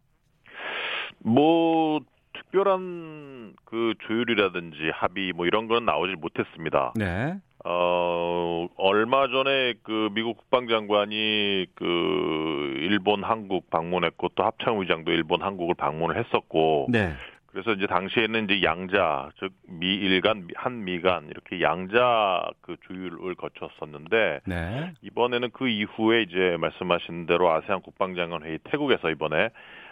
[1.20, 2.02] 뭐
[2.34, 6.92] 특별한 그 조율이라든지 합의 뭐 이런 건 나오질 못했습니다.
[6.98, 7.40] 네.
[7.64, 15.74] 어 얼마 전에 그 미국 국방장관이 그 일본 한국 방문했고 또 합창 의장도 일본 한국을
[15.76, 17.14] 방문을 했었고 네.
[17.56, 24.42] 그래서 이제 당시에는 이제 양자 즉 미일 간 한미 간 이렇게 양자 그 조율을 거쳤었는데
[24.46, 24.92] 네.
[25.02, 29.52] 이번에는 그 이후에 이제 말씀하신 대로 아세안 국방장관 회의 태국에서 이번에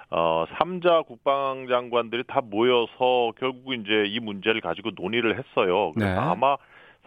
[0.10, 5.94] 어 3자 국방장관들이 다 모여서 결국 이제 이 문제를 가지고 논의를 했어요.
[5.94, 6.20] 그래서 네.
[6.20, 6.58] 아마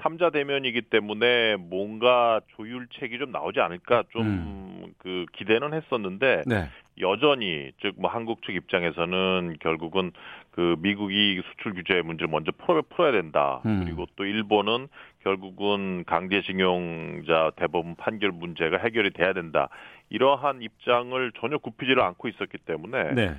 [0.01, 6.69] 3자 대면이기 때문에 뭔가 조율책이 좀 나오지 않을까 좀그 기대는 했었는데 네.
[7.01, 10.13] 여전히 즉 뭐 한국 측 입장에서는 결국은
[10.51, 13.61] 그 미국이 수출 규제 문제를 먼저 풀어, 풀어야 된다.
[13.67, 13.83] 음.
[13.85, 14.89] 그리고 또 일본은
[15.23, 19.69] 결국은 강제징용자 대법원 판결 문제가 해결이 돼야 된다.
[20.09, 23.35] 이러한 입장을 전혀 굽히지를 않고 있었기 때문에 네.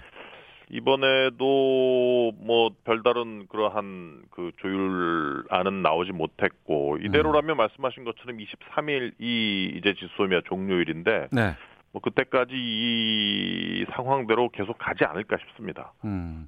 [0.69, 7.57] 이번에도 뭐 별다른 그러한 그 조율안은 나오지 못했고 이대로라면 음.
[7.57, 9.13] 말씀하신 것처럼 23일이
[9.77, 11.55] 이제 지소미아 종료일인데 네.
[11.91, 15.93] 뭐 그때까지 이 상황대로 계속 가지 않을까 싶습니다.
[16.03, 16.47] 음.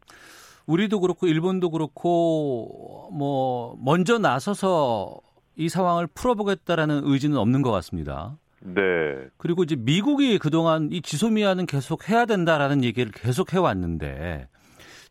[0.67, 5.17] 우리도 그렇고 일본도 그렇고 뭐 먼저 나서서
[5.55, 8.37] 이 상황을 풀어보겠다라는 의지는 없는 것 같습니다.
[8.61, 9.27] 네.
[9.37, 14.47] 그리고 이제 미국이 그동안 이 지소미아는 계속 해야 된다라는 얘기를 계속 해왔는데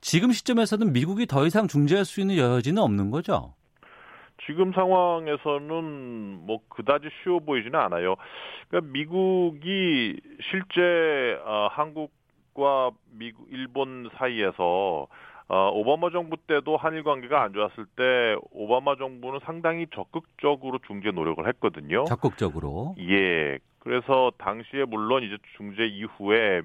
[0.01, 3.55] 지금 시점에서는 미국이 더 이상 중재할 수 있는 여지는 없는 거죠.
[4.47, 8.17] 지금 상황에서는 뭐 그다지 쉬워 보이지는 않아요.
[8.69, 10.19] 그러니까 미국이
[10.51, 15.07] 실제 어, 한국과 미국, 일본 사이에서
[15.49, 21.47] 어, 오바마 정부 때도 한일 관계가 안 좋았을 때 오바마 정부는 상당히 적극적으로 중재 노력을
[21.49, 22.05] 했거든요.
[22.05, 22.95] 적극적으로.
[22.99, 23.59] 예.
[23.79, 26.61] 그래서 당시에 물론 이제 중재 이후에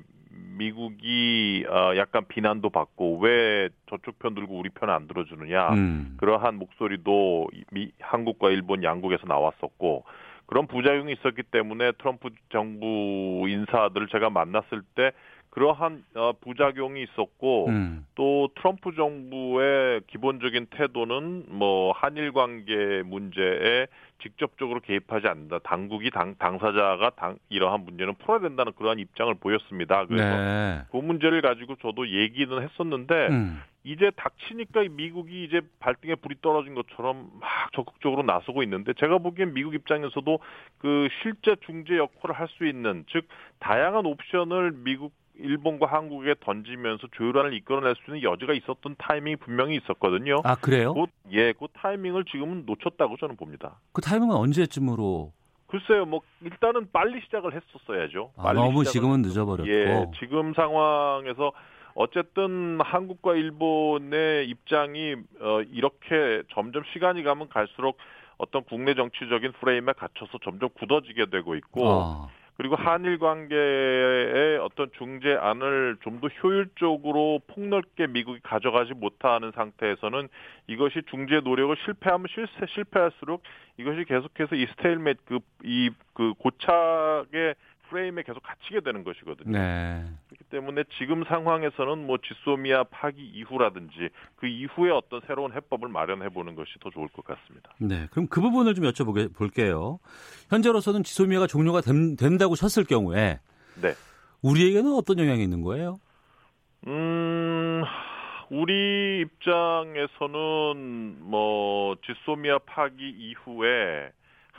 [0.57, 6.17] 미국이 어, 약간 비난도 받고 왜 저쪽 편 들고 우리 편 안 들어주느냐 음.
[6.17, 10.03] 그러한 목소리도 미, 한국과 일본 양국에서 나왔었고
[10.45, 15.11] 그런 부작용이 있었기 때문에 트럼프 정부 인사들을 제가 만났을 때
[15.53, 18.07] 그러한 어, 부작용이 있었고 음.
[18.15, 23.85] 또 트럼프 정부의 기본적인 태도는 뭐 한일 관계 문제에
[24.19, 25.59] 직접적으로 개입하지 않는다.
[25.59, 30.05] 당국이 당, 당사자가 당, 이러한 문제는 풀어야 된다는 그러한 입장을 보였습니다.
[30.07, 30.81] 그래서 네.
[30.91, 33.61] 그 문제를 가지고 저도 얘기는 했었는데 음.
[33.83, 39.75] 이제 닥치니까 미국이 이제 발등에 불이 떨어진 것처럼 막 적극적으로 나서고 있는데 제가 보기엔 미국
[39.75, 40.39] 입장에서도
[40.79, 43.27] 그 실제 중재 역할을 할 수 있는 즉
[43.59, 45.11] 다양한 옵션을 미국
[45.43, 50.41] 일본과 한국에 던지면서 조율안을 이끌어낼 수 있는 여지가 있었던 타이밍이 분명히 있었거든요.
[50.43, 50.93] 아 그래요?
[50.93, 53.79] 그, 예, 그 타이밍을 지금은 놓쳤다고 저는 봅니다.
[53.91, 55.31] 그 타이밍은 언제쯤으로?
[55.67, 58.31] 글쎄요, 뭐 일단은 빨리 시작을 했었어야죠.
[58.37, 59.69] 아, 빨리 너무 시작을 지금은 늦어버렸고.
[59.69, 61.51] 예, 지금 상황에서
[61.95, 67.97] 어쨌든 한국과 일본의 입장이 어, 이렇게 점점 시간이 가면 갈수록
[68.37, 72.27] 어떤 국내 정치적인 프레임에 갇혀서 점점 굳어지게 되고 있고 아.
[72.55, 80.29] 그리고 한일 관계의 어떤 중재안을 좀 더 효율적으로 폭넓게 미국이 가져가지 못하는 상태에서는
[80.67, 83.43] 이것이 중재 노력을 실패하면 실패, 실패할수록
[83.77, 87.55] 이것이 계속해서 이 스테일맷 그이 그 고착의
[87.89, 89.51] 프레임에 계속 갇히게 되는 것이거든요.
[89.51, 90.03] 네.
[90.27, 96.55] 그렇기 때문에 지금 상황에서는 뭐 지소미아 파기 이후라든지 그 이후에 어떤 새로운 해법을 마련해 보는
[96.55, 97.73] 것이 더 좋을 것 같습니다.
[97.79, 98.07] 네.
[98.11, 99.99] 그럼 그 부분을 좀 여쭤보게 볼게요.
[100.49, 103.39] 현재로서는 지소미아가 종료가 된, 된다고 쳤을 경우에
[103.81, 103.93] 네.
[104.41, 105.97] 우리에게는 어떤 영향이 있는 거예요?
[106.87, 107.83] 음,
[108.49, 114.11] 우리 입장에서는 뭐 지소미아 파기 이후에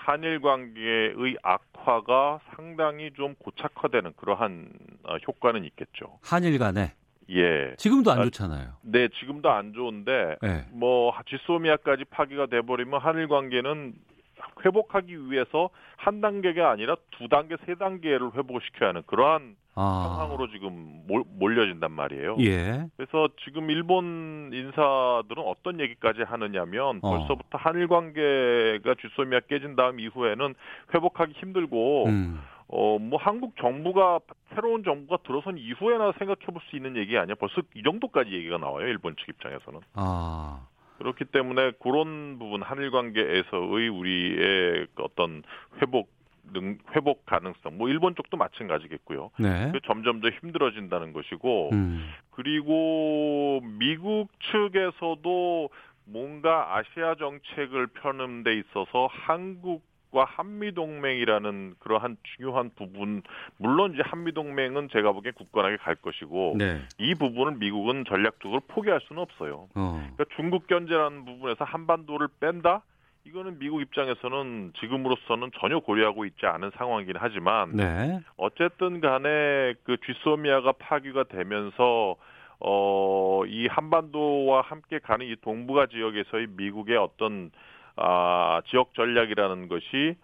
[0.05, 4.69] 한일 관계의 악화가 상당히 좀 고착화되는 그러한
[5.05, 6.19] 어, 효과는 있겠죠.
[6.23, 6.93] 한일 간에
[7.31, 7.75] 예.
[7.79, 8.75] 지금도 안 아, 좋잖아요.
[8.83, 10.67] 네, 지금도 안 좋은데 네.
[10.73, 13.95] 뭐 지소미아까지 파기가 돼 버리면 한일 관계는
[14.65, 20.07] 회복하기 위해서 한 단계가 아니라 두 단계, 세 단계를 회복시켜야 하는 그러한 아.
[20.09, 22.37] 상황으로 지금 몰, 몰려진단 말이에요.
[22.41, 22.87] 예.
[22.97, 27.11] 그래서 지금 일본 인사들은 어떤 얘기까지 하느냐면 어.
[27.11, 30.55] 벌써부터 한일 관계가 주소미아 깨진 다음 이후에는
[30.95, 32.41] 회복하기 힘들고 음.
[32.69, 34.21] 어 뭐 한국 정부가
[34.55, 37.35] 새로운 정부가 들어선 이후에나 생각해 볼 수 있는 얘기 아니야.
[37.35, 38.87] 벌써 이 정도까지 얘기가 나와요.
[38.87, 39.81] 일본 측 입장에서는.
[39.95, 40.67] 아.
[40.99, 45.43] 그렇기 때문에 그런 부분 한일 관계에서의 우리의 그 어떤
[45.81, 46.13] 회복
[46.53, 49.31] 능 회복 가능성 뭐 일본 쪽도 마찬가지겠고요.
[49.39, 49.71] 네.
[49.73, 52.07] 그 점점 더 힘들어진다는 것이고 음.
[52.33, 55.71] 그리고 미국 측에서도
[56.05, 59.83] 뭔가 아시아 정책을 펴는 데 있어서 한국
[60.15, 63.23] 과 한미 동맹이라는 그러한 중요한 부분,
[63.59, 66.81] 물론 이제 한미 동맹은 제가 보기엔 굳건하게 갈 것이고, 네.
[66.99, 69.69] 이 부분을 미국은 전략적으로 포기할 수는 없어요.
[69.75, 70.09] 어.
[70.15, 72.83] 그러니까 중국 견제라는 부분에서 한반도를 뺀다?
[73.25, 78.21] 이거는 미국 입장에서는 지금으로서는 전혀 고려하고 있지 않은 상황이긴 하지만, 네.
[78.37, 82.15] 어쨌든 간에 그 쥐소미아가 파기가 되면서
[82.61, 87.51] 어, 이 한반도와 함께 가는 이 동북아 지역에서의 미국의 어떤
[87.97, 90.17] 아, 지역 전략이라는 것이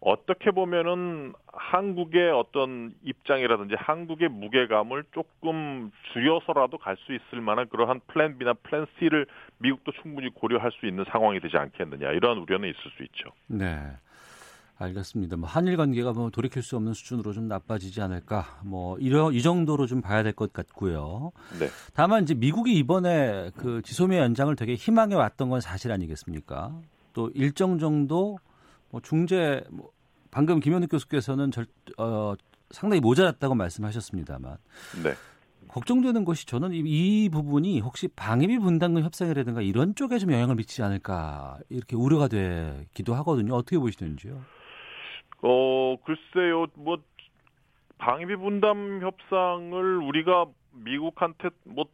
[0.00, 8.36] 어떻게 보면은 한국의 어떤 입장이라든지 한국의 무게감을 조금 줄여서라도 갈 수 있을 만한 그러한 plan
[8.38, 9.26] B나 plan C를
[9.58, 13.30] 미국도 충분히 고려할 수 있는 상황이 되지 않겠느냐 이러한 우려는 있을 수 있죠.
[13.46, 13.78] 네.
[14.78, 15.36] 알겠습니다.
[15.36, 18.58] 뭐 한일 관계가 뭐 돌이킬 수 없는 수준으로 좀 나빠지지 않을까.
[18.64, 21.30] 뭐 이러 이 정도로 좀 봐야 될 것 같고요.
[21.60, 21.68] 네.
[21.94, 26.72] 다만 이제 미국이 이번에 그 지소미아 연장을 되게 희망해 왔던 건 사실 아니겠습니까?
[27.12, 28.38] 또 일정 정도
[28.90, 29.90] 뭐 중재 뭐
[30.30, 31.66] 방금 김현욱 교수께서는 절,
[31.98, 32.34] 어,
[32.70, 34.56] 상당히 모자랐다고 말씀하셨습니다만
[35.04, 35.12] 네.
[35.68, 40.82] 걱정되는 것이 저는 이, 이 부분이 혹시 방위비 분담금 협상이라든가 이런 쪽에 좀 영향을 미치지
[40.82, 43.54] 않을까 이렇게 우려가 되기도 하거든요.
[43.54, 44.40] 어떻게 보시는지요?
[45.42, 46.98] 어 글쎄요, 뭐
[47.98, 51.86] 방위비 분담 협상을 우리가 미국한테 뭐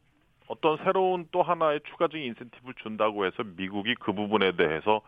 [0.49, 5.03] 어떤 새로운 또 하나의 추가적인 인센티브를 준다고 해서 미국이 그 부분에 대해서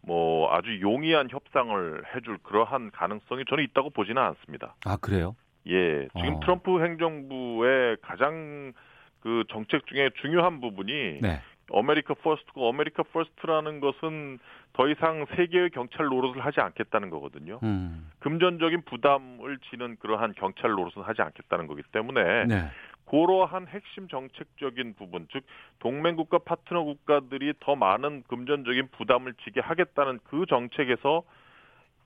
[0.00, 4.74] 뭐 아주 용이한 협상을 해줄 그러한 가능성이 저는 있다고 보지는 않습니다.
[4.84, 5.34] 아 그래요?
[5.66, 6.40] 예, 지금 어.
[6.40, 8.72] 트럼프 행정부의 가장
[9.20, 11.40] 그 정책 중에 중요한 부분이 네.
[11.70, 14.38] America first고 America first라는 것은
[14.74, 17.58] 더 이상 세계의 경찰 노릇을 하지 않겠다는 거거든요.
[17.62, 18.10] 음.
[18.18, 22.70] 금전적인 부담을 지는 그러한 경찰 노릇은 하지 않겠다는 거기 때문에 네.
[23.14, 25.44] 그러한 핵심 정책적인 부분, 즉
[25.78, 31.22] 동맹국가 파트너 국가들이 더 많은 금전적인 부담을 지게 하겠다는 그 정책에서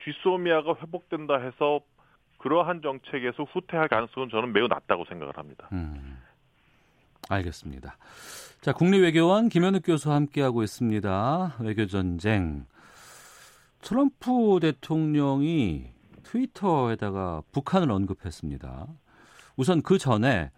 [0.04, 1.80] 뒷소미아가 회복된다 해서
[2.36, 5.70] 그러한 정책에서 후퇴할 가능성은 저는 매우 낮다고 생각을 합니다.
[5.72, 6.18] 음.
[7.30, 7.96] 알겠습니다.
[8.60, 11.56] 자, 국립외교원 김현욱 교수와 함께하고 있습니다.
[11.60, 12.66] 외교전쟁.
[13.80, 15.86] 트럼프 대통령이
[16.22, 18.86] 트위터에다가 북한을 언급했습니다.
[19.56, 20.50] 우선 그 전에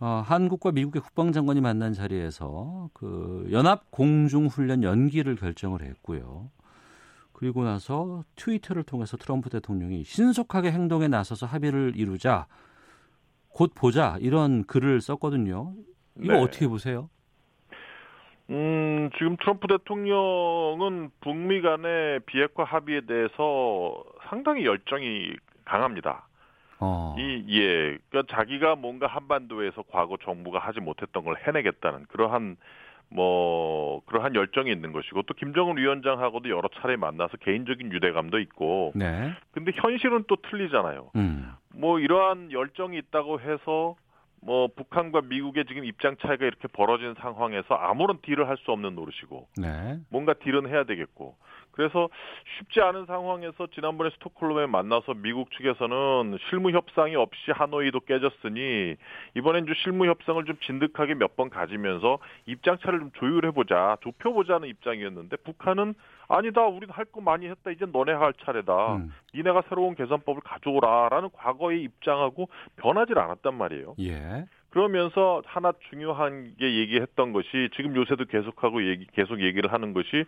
[0.00, 6.50] 어, 한국과 미국의 국방장관이 만난 자리에서 그 연합 공중 훈련 연기를 결정을 했고요.
[7.32, 12.46] 그리고 나서 트위터를 통해서 트럼프 대통령이 신속하게 행동에 나서서 합의를 이루자
[13.50, 15.74] 곧 보자 이런 글을 썼거든요.
[16.22, 16.40] 이거 네.
[16.40, 17.10] 어떻게 보세요?
[18.48, 25.34] 음, 지금 트럼프 대통령은 북미 간의 비핵화 합의에 대해서 상당히 열정이
[25.64, 26.26] 강합니다.
[26.80, 27.14] 어.
[27.18, 27.98] 이, 예.
[28.08, 32.56] 그러니까 자기가 뭔가 한반도에서 과거 정부가 하지 못했던 걸 해내겠다는 그러한
[33.12, 39.32] 뭐 그러한 열정이 있는 것이고 또 김정은 위원장하고도 여러 차례 만나서 개인적인 유대감도 있고 네.
[39.52, 41.10] 근데 현실은 또 틀리잖아요.
[41.16, 41.52] 음.
[41.74, 43.96] 뭐 이러한 열정이 있다고 해서
[44.42, 49.48] 뭐 북한과 미국의 지금 입장 차이가 이렇게 벌어진 상황에서 아무런 딜을 할 수 없는 노릇이고
[49.60, 49.98] 네.
[50.08, 51.36] 뭔가 딜은 해야 되겠고
[51.72, 52.08] 그래서
[52.58, 58.96] 쉽지 않은 상황에서 지난번에 스톡홀름에 만나서 미국 측에서는 실무 협상이 없이 하노이도 깨졌으니
[59.36, 64.32] 이번엔 좀 실무 협상을 좀 진득하게 몇 번 가지면서 입장 차를 좀 조율해 보자 좁혀
[64.32, 65.94] 보자는 입장이었는데 북한은
[66.28, 69.12] 아니다 우리는 할 거 많이 했다 이제 너네 할 차례다 음.
[69.34, 73.94] 니네가 새로운 개선법을 가져오라라는 과거의 입장하고 변하지 않았단 말이에요.
[74.00, 74.44] 예.
[74.70, 80.24] 그러면서 하나 중요한 게 얘기했던 것이 지금 요새도 계속하고 얘기 계속 얘기를 하는 것이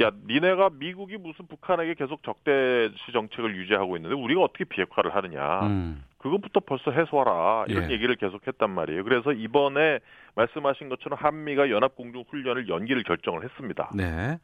[0.00, 6.04] 야 니네가 미국이 무슨 북한에게 계속 적대시 정책을 유지하고 있는데 우리가 어떻게 비핵화를 하느냐 음.
[6.18, 7.94] 그것부터 벌써 해소하라 이런 예.
[7.94, 9.02] 얘기를 계속 했단 말이에요.
[9.04, 9.98] 그래서 이번에
[10.36, 13.90] 말씀하신 것처럼 한미가 연합 공중 훈련을 연기를 결정을 했습니다.
[13.94, 14.38] 네.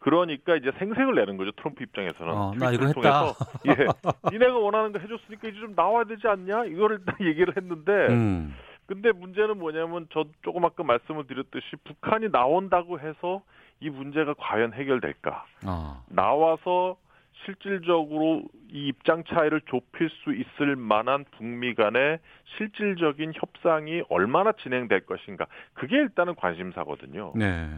[0.00, 2.92] 그러니까 이제 생색을 내는 거죠 트럼프 입장에서는 어, 나 했다.
[2.92, 3.34] 통해서
[3.66, 8.54] 예 니네가 원하는 거 해줬으니까 이제 좀 나와야 되지 않냐 이거를 딱 얘기를 했는데 음.
[8.86, 13.42] 근데 문제는 뭐냐면 저 조금 아까 말씀을 드렸듯이 북한이 나온다고 해서
[13.80, 15.44] 이 문제가 과연 해결될까?
[15.66, 16.02] 어.
[16.08, 16.96] 나와서
[17.44, 22.18] 실질적으로 이 입장 차이를 좁힐 수 있을 만한 북미 간의
[22.56, 25.46] 실질적인 협상이 얼마나 진행될 것인가?
[25.74, 27.32] 그게 일단은 관심사거든요.
[27.36, 27.68] 네.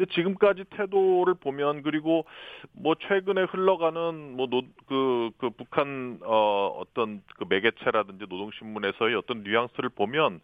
[0.00, 2.24] 근데 지금까지 태도를 보면 그리고
[2.72, 10.40] 뭐 최근에 흘러가는 뭐그 그 북한 어 어떤 그 매개체라든지 노동신문에서의 어떤 뉘앙스를 보면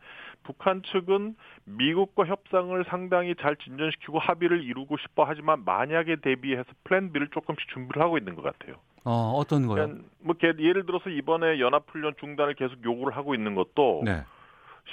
[0.46, 1.34] 북한 측은
[1.64, 8.00] 미국과 협상을 상당히 잘 진전시키고 합의를 이루고 싶어 하지만 만약에 대비해서 플랜 B를 조금씩 준비를
[8.00, 8.76] 하고 있는 것 같아요.
[9.04, 9.86] 어, 어떤 거요?
[9.86, 14.22] 그냥 뭐 게- 예를 들어서 이번에 연합훈련 중단을 계속 요구를 하고 있는 것도 네.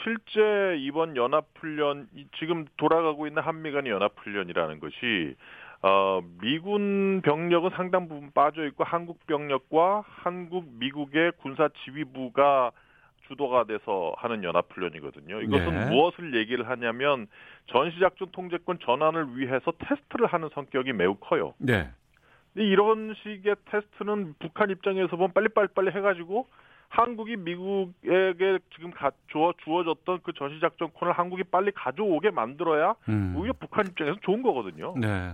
[0.03, 5.35] 실제 이번 연합훈련 이- 지금 돌아가고 있는 한미 간의 연합훈련이라는 것이
[5.83, 12.71] 어, 미군 병력은 상당 부분 빠져 있고 한국 병력과 한국 미국의 군사 지휘부가
[13.27, 15.41] 주도가 돼서 하는 연합훈련이거든요.
[15.41, 15.85] 이것은 네.
[15.89, 17.27] 무엇을 얘기를 하냐면
[17.67, 21.53] 전시작전 통제권 전환을 위해서 테스트를 하는 성격이 매우 커요.
[21.57, 21.89] 네.
[22.55, 26.47] 이런 식의 테스트는 북한 입장에서 보면 빨리빨리빨리 해가지고
[26.89, 33.33] 한국이 미국에게 지금 가, 주어, 주어졌던 그 전시작전권을 한국이 빨리 가져오게 만들어야 음.
[33.35, 34.93] 오히려 북한 입장에서 좋은 거거든요.
[34.97, 35.33] 네.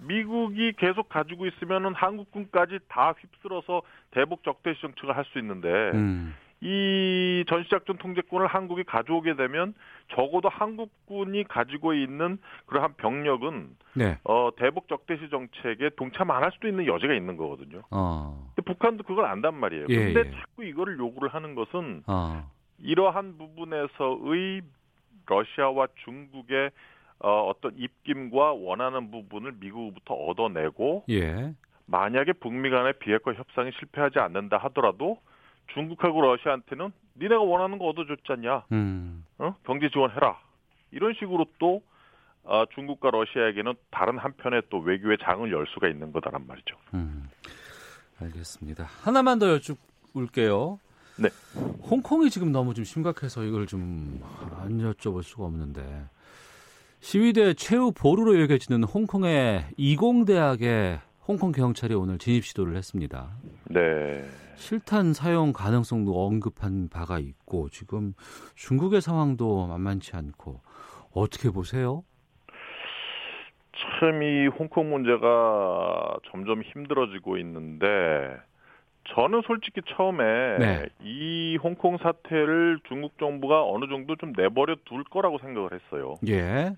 [0.00, 6.34] 미국이 계속 가지고 있으면은 한국군까지 다 휩쓸어서 대북 적대시 정책을 할 수 있는데 음.
[6.60, 9.74] 이 전시작전 통제권을 한국이 가져오게 되면
[10.14, 14.18] 적어도 한국군이 가지고 있는 그러한 병력은 네.
[14.24, 17.82] 어, 대북 적대시 정책에 동참 안 할 수도 있는 여지가 있는 거거든요.
[17.90, 18.50] 어.
[18.56, 19.86] 근데 북한도 그걸 안단 말이에요.
[19.88, 20.30] 예, 근데 예.
[20.32, 22.50] 자꾸 이거를 요구를 하는 것은 어.
[22.78, 24.62] 이러한 부분에서의
[25.26, 26.70] 러시아와 중국의
[27.20, 31.52] 어, 어떤 입김과 원하는 부분을 미국부터 얻어내고 예.
[31.86, 35.18] 만약에 북미 간의 비핵화 협상이 실패하지 않는다 하더라도
[35.74, 36.90] 중국하고 러시아한테는
[37.20, 38.64] 니네가 원하는 거 얻어줬잖냐.
[38.72, 39.24] 음.
[39.38, 39.54] 어?
[39.64, 40.38] 경제 지원해라.
[40.90, 41.82] 이런 식으로 또
[42.44, 46.76] 어, 중국과 러시아에게는 다른 한편의 또 외교의 장을 열 수가 있는 거다란 말이죠.
[46.94, 47.28] 음.
[48.20, 48.84] 알겠습니다.
[49.02, 50.78] 하나만 더 여쭤볼게요.
[51.20, 51.28] 네.
[51.90, 54.20] 홍콩이 지금 너무 좀 심각해서 이걸 좀
[54.60, 56.04] 안 여쭤볼 수가 없는데
[57.00, 63.30] 시위대 최후 보루로 여겨지는 홍콩의 이공대학에 홍콩 경찰이 오늘 진입 시도를 했습니다.
[63.70, 64.24] 네.
[64.58, 68.14] 실탄 사용 가능성도 언급한 바가 있고 지금
[68.56, 70.60] 중국의 상황도 만만치 않고
[71.14, 72.02] 어떻게 보세요?
[74.00, 77.86] 참 이 홍콩 문제가 점점 힘들어지고 있는데
[79.14, 80.24] 저는 솔직히 처음에
[80.58, 80.86] 네.
[81.02, 86.16] 이 홍콩 사태를 중국 정부가 어느 정도 좀 내버려 둘 거라고 생각을 했어요.
[86.28, 86.74] 예.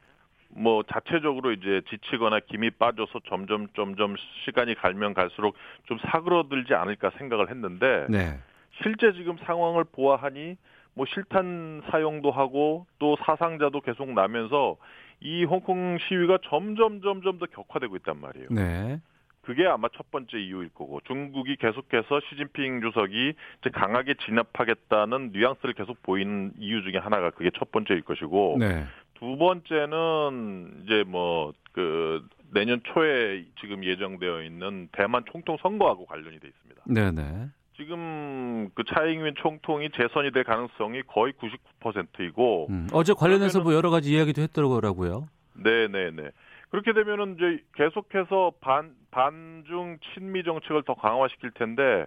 [0.51, 7.51] 뭐 자체적으로 이제 지치거나 김이 빠져서 점점 점점 시간이 갈면 갈수록 좀 사그러들지 않을까 생각을
[7.51, 8.38] 했는데 네.
[8.82, 10.57] 실제 지금 상황을 보아하니
[10.94, 14.76] 뭐 실탄 사용도 하고 또 사상자도 계속 나면서
[15.20, 18.48] 이 홍콩 시위가 점점 점점 더 격화되고 있단 말이에요.
[18.51, 19.01] 네.
[19.42, 26.03] 그게 아마 첫 번째 이유일 거고 중국이 계속해서 시진핑 주석이 이제 강하게 진압하겠다는 뉘앙스를 계속
[26.03, 28.84] 보이는 이유 중에 하나가 그게 첫 번째일 것이고 네.
[29.21, 36.49] 두 번째는 이제 뭐 그 내년 초에 지금 예정되어 있는 대만 총통 선거하고 관련이 돼
[36.49, 36.83] 있습니다.
[36.87, 37.49] 네, 네.
[37.77, 44.12] 지금 그 차이잉윈 총통이 재선이 될 가능성이 거의 99%이고 음, 어제 관련해서 뭐 여러 가지
[44.12, 45.29] 이야기도 했더라고요.
[45.55, 46.31] 네, 네, 네.
[46.71, 52.07] 그렇게 되면은 이제 계속해서 반 반중 친미 정책을 더 강화시킬 텐데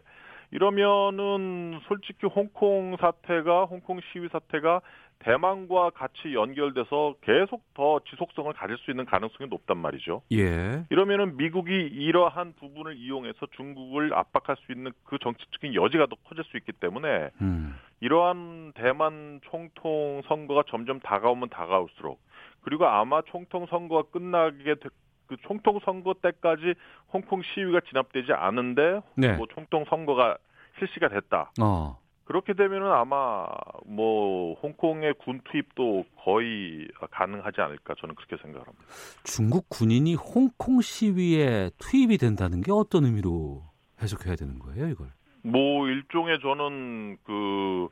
[0.52, 4.82] 이러면은 솔직히 홍콩 사태가 홍콩 시위 사태가
[5.24, 10.22] 대만과 같이 연결돼서 계속 더 지속성을 가질 수 있는 가능성이 높단 말이죠.
[10.34, 10.86] 예.
[10.90, 16.58] 이러면은 미국이 이러한 부분을 이용해서 중국을 압박할 수 있는 그 정치적인 여지가 더 커질 수
[16.58, 17.76] 있기 때문에 음.
[18.02, 22.20] 이러한 대만 총통 선거가 점점 다가오면 다가올수록
[22.62, 24.90] 그리고 아마 총통 선거가 끝나게 되,
[25.28, 26.74] 그 총통 선거 때까지
[27.14, 29.34] 홍콩 시위가 진압되지 않은데 네.
[29.34, 30.38] 뭐 총통 선거가
[30.80, 31.52] 실시가 됐다.
[31.62, 31.98] 어.
[32.26, 33.46] 그렇게 되면은 아마
[33.86, 38.86] 뭐 홍콩의 군 투입도 거의 가능하지 않을까 저는 그렇게 생각을 합니다.
[39.24, 43.64] 중국 군인이 홍콩 시위에 투입이 된다는 게 어떤 의미로
[44.02, 45.08] 해석해야 되는 거예요, 이걸?
[45.44, 47.90] 뭐 일종의 저는 그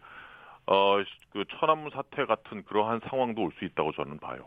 [0.68, 0.98] 어,
[1.34, 4.46] 그 천안문 사태 같은 그러한 상황도 올 수 있다고 저는 봐요.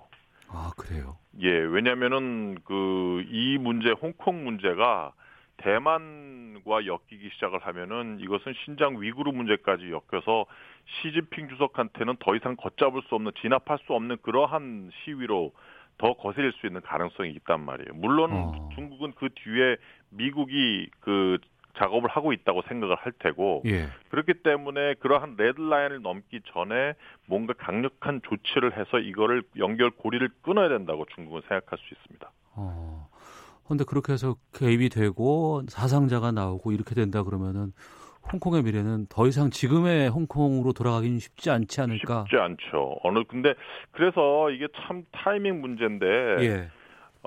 [0.49, 1.19] 아, 그래요?
[1.41, 5.13] 예, 왜냐면은 그 이 문제, 홍콩 문제가
[5.59, 10.47] 대만 과 엮이기 시작을 하면은 이것은 신장 위구르 문제까지 엮여서
[10.87, 15.53] 시진핑 주석한테는 더 이상 걷잡을 수 없는 진압할 수 없는 그러한 시위로
[15.99, 17.95] 더 거슬릴 수 있는 가능성이 있단 말이에요.
[17.95, 18.69] 물론 어.
[18.75, 19.77] 중국은 그 뒤에
[20.11, 21.39] 미국이 그
[21.77, 23.89] 작업을 하고 있다고 생각을 할 테고 예.
[24.09, 26.95] 그렇기 때문에 그러한 레드라인을 넘기 전에
[27.27, 32.31] 뭔가 강력한 조치를 해서 이거를 연결 고리를 끊어야 된다고 중국은 생각할 수 있습니다.
[32.57, 33.09] 어.
[33.67, 37.73] 근데 그렇게 해서 개입이 되고 사상자가 나오고 이렇게 된다 그러면은
[38.33, 42.25] 홍콩의 미래는 더 이상 지금의 홍콩으로 돌아가기는 쉽지 않지 않을까?
[42.27, 42.97] 쉽지 않죠.
[43.03, 43.55] 어느 근데
[43.93, 46.07] 그래서 이게 참 타이밍 문제인데
[46.41, 46.69] 예.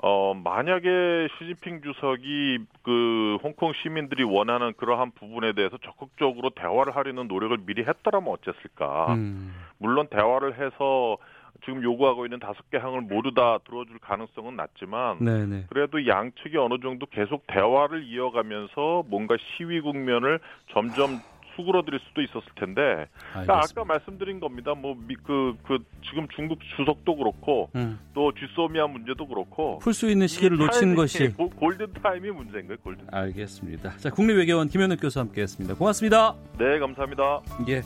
[0.00, 7.56] 어 만약에 시진핑 주석이 그 홍콩 시민들이 원하는 그러한 부분에 대해서 적극적으로 대화를 하려는 노력을
[7.66, 9.14] 미리 했더라면 어땠을까?
[9.14, 9.54] 음.
[9.78, 11.16] 물론 대화를 해서
[11.64, 15.66] 지금 요구하고 있는 다섯 개 항을 모두 다 들어줄 가능성은 낮지만 네네.
[15.68, 20.40] 그래도 양측이 어느 정도 계속 대화를 이어가면서 뭔가 시위 국면을
[20.72, 21.20] 점점
[21.56, 24.74] 수그러드릴 수도 있었을 텐데 그러니까 아까 말씀드린 겁니다.
[24.76, 25.78] 뭐그그
[26.08, 27.98] 지금 중국 주석도 그렇고 음.
[28.14, 32.68] 또 쥐소미아 문제도 그렇고 풀 수 있는 시기를 이 놓친 것이 고- 골든 타임이 문제인
[32.68, 32.78] 거예요.
[32.84, 33.06] 골든.
[33.10, 33.96] 알겠습니다.
[33.96, 35.74] 자, 국립외교원 김현욱 교수 함께했습니다.
[35.74, 36.34] 고맙습니다.
[36.60, 37.40] 네, 감사합니다.
[37.68, 37.82] 예,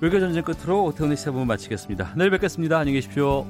[0.00, 2.12] 외교 전쟁 끝으로 오태훈의 시사부분 마치겠습니다.
[2.16, 2.78] 내일 뵙겠습니다.
[2.78, 3.46] 안녕히 계십시오.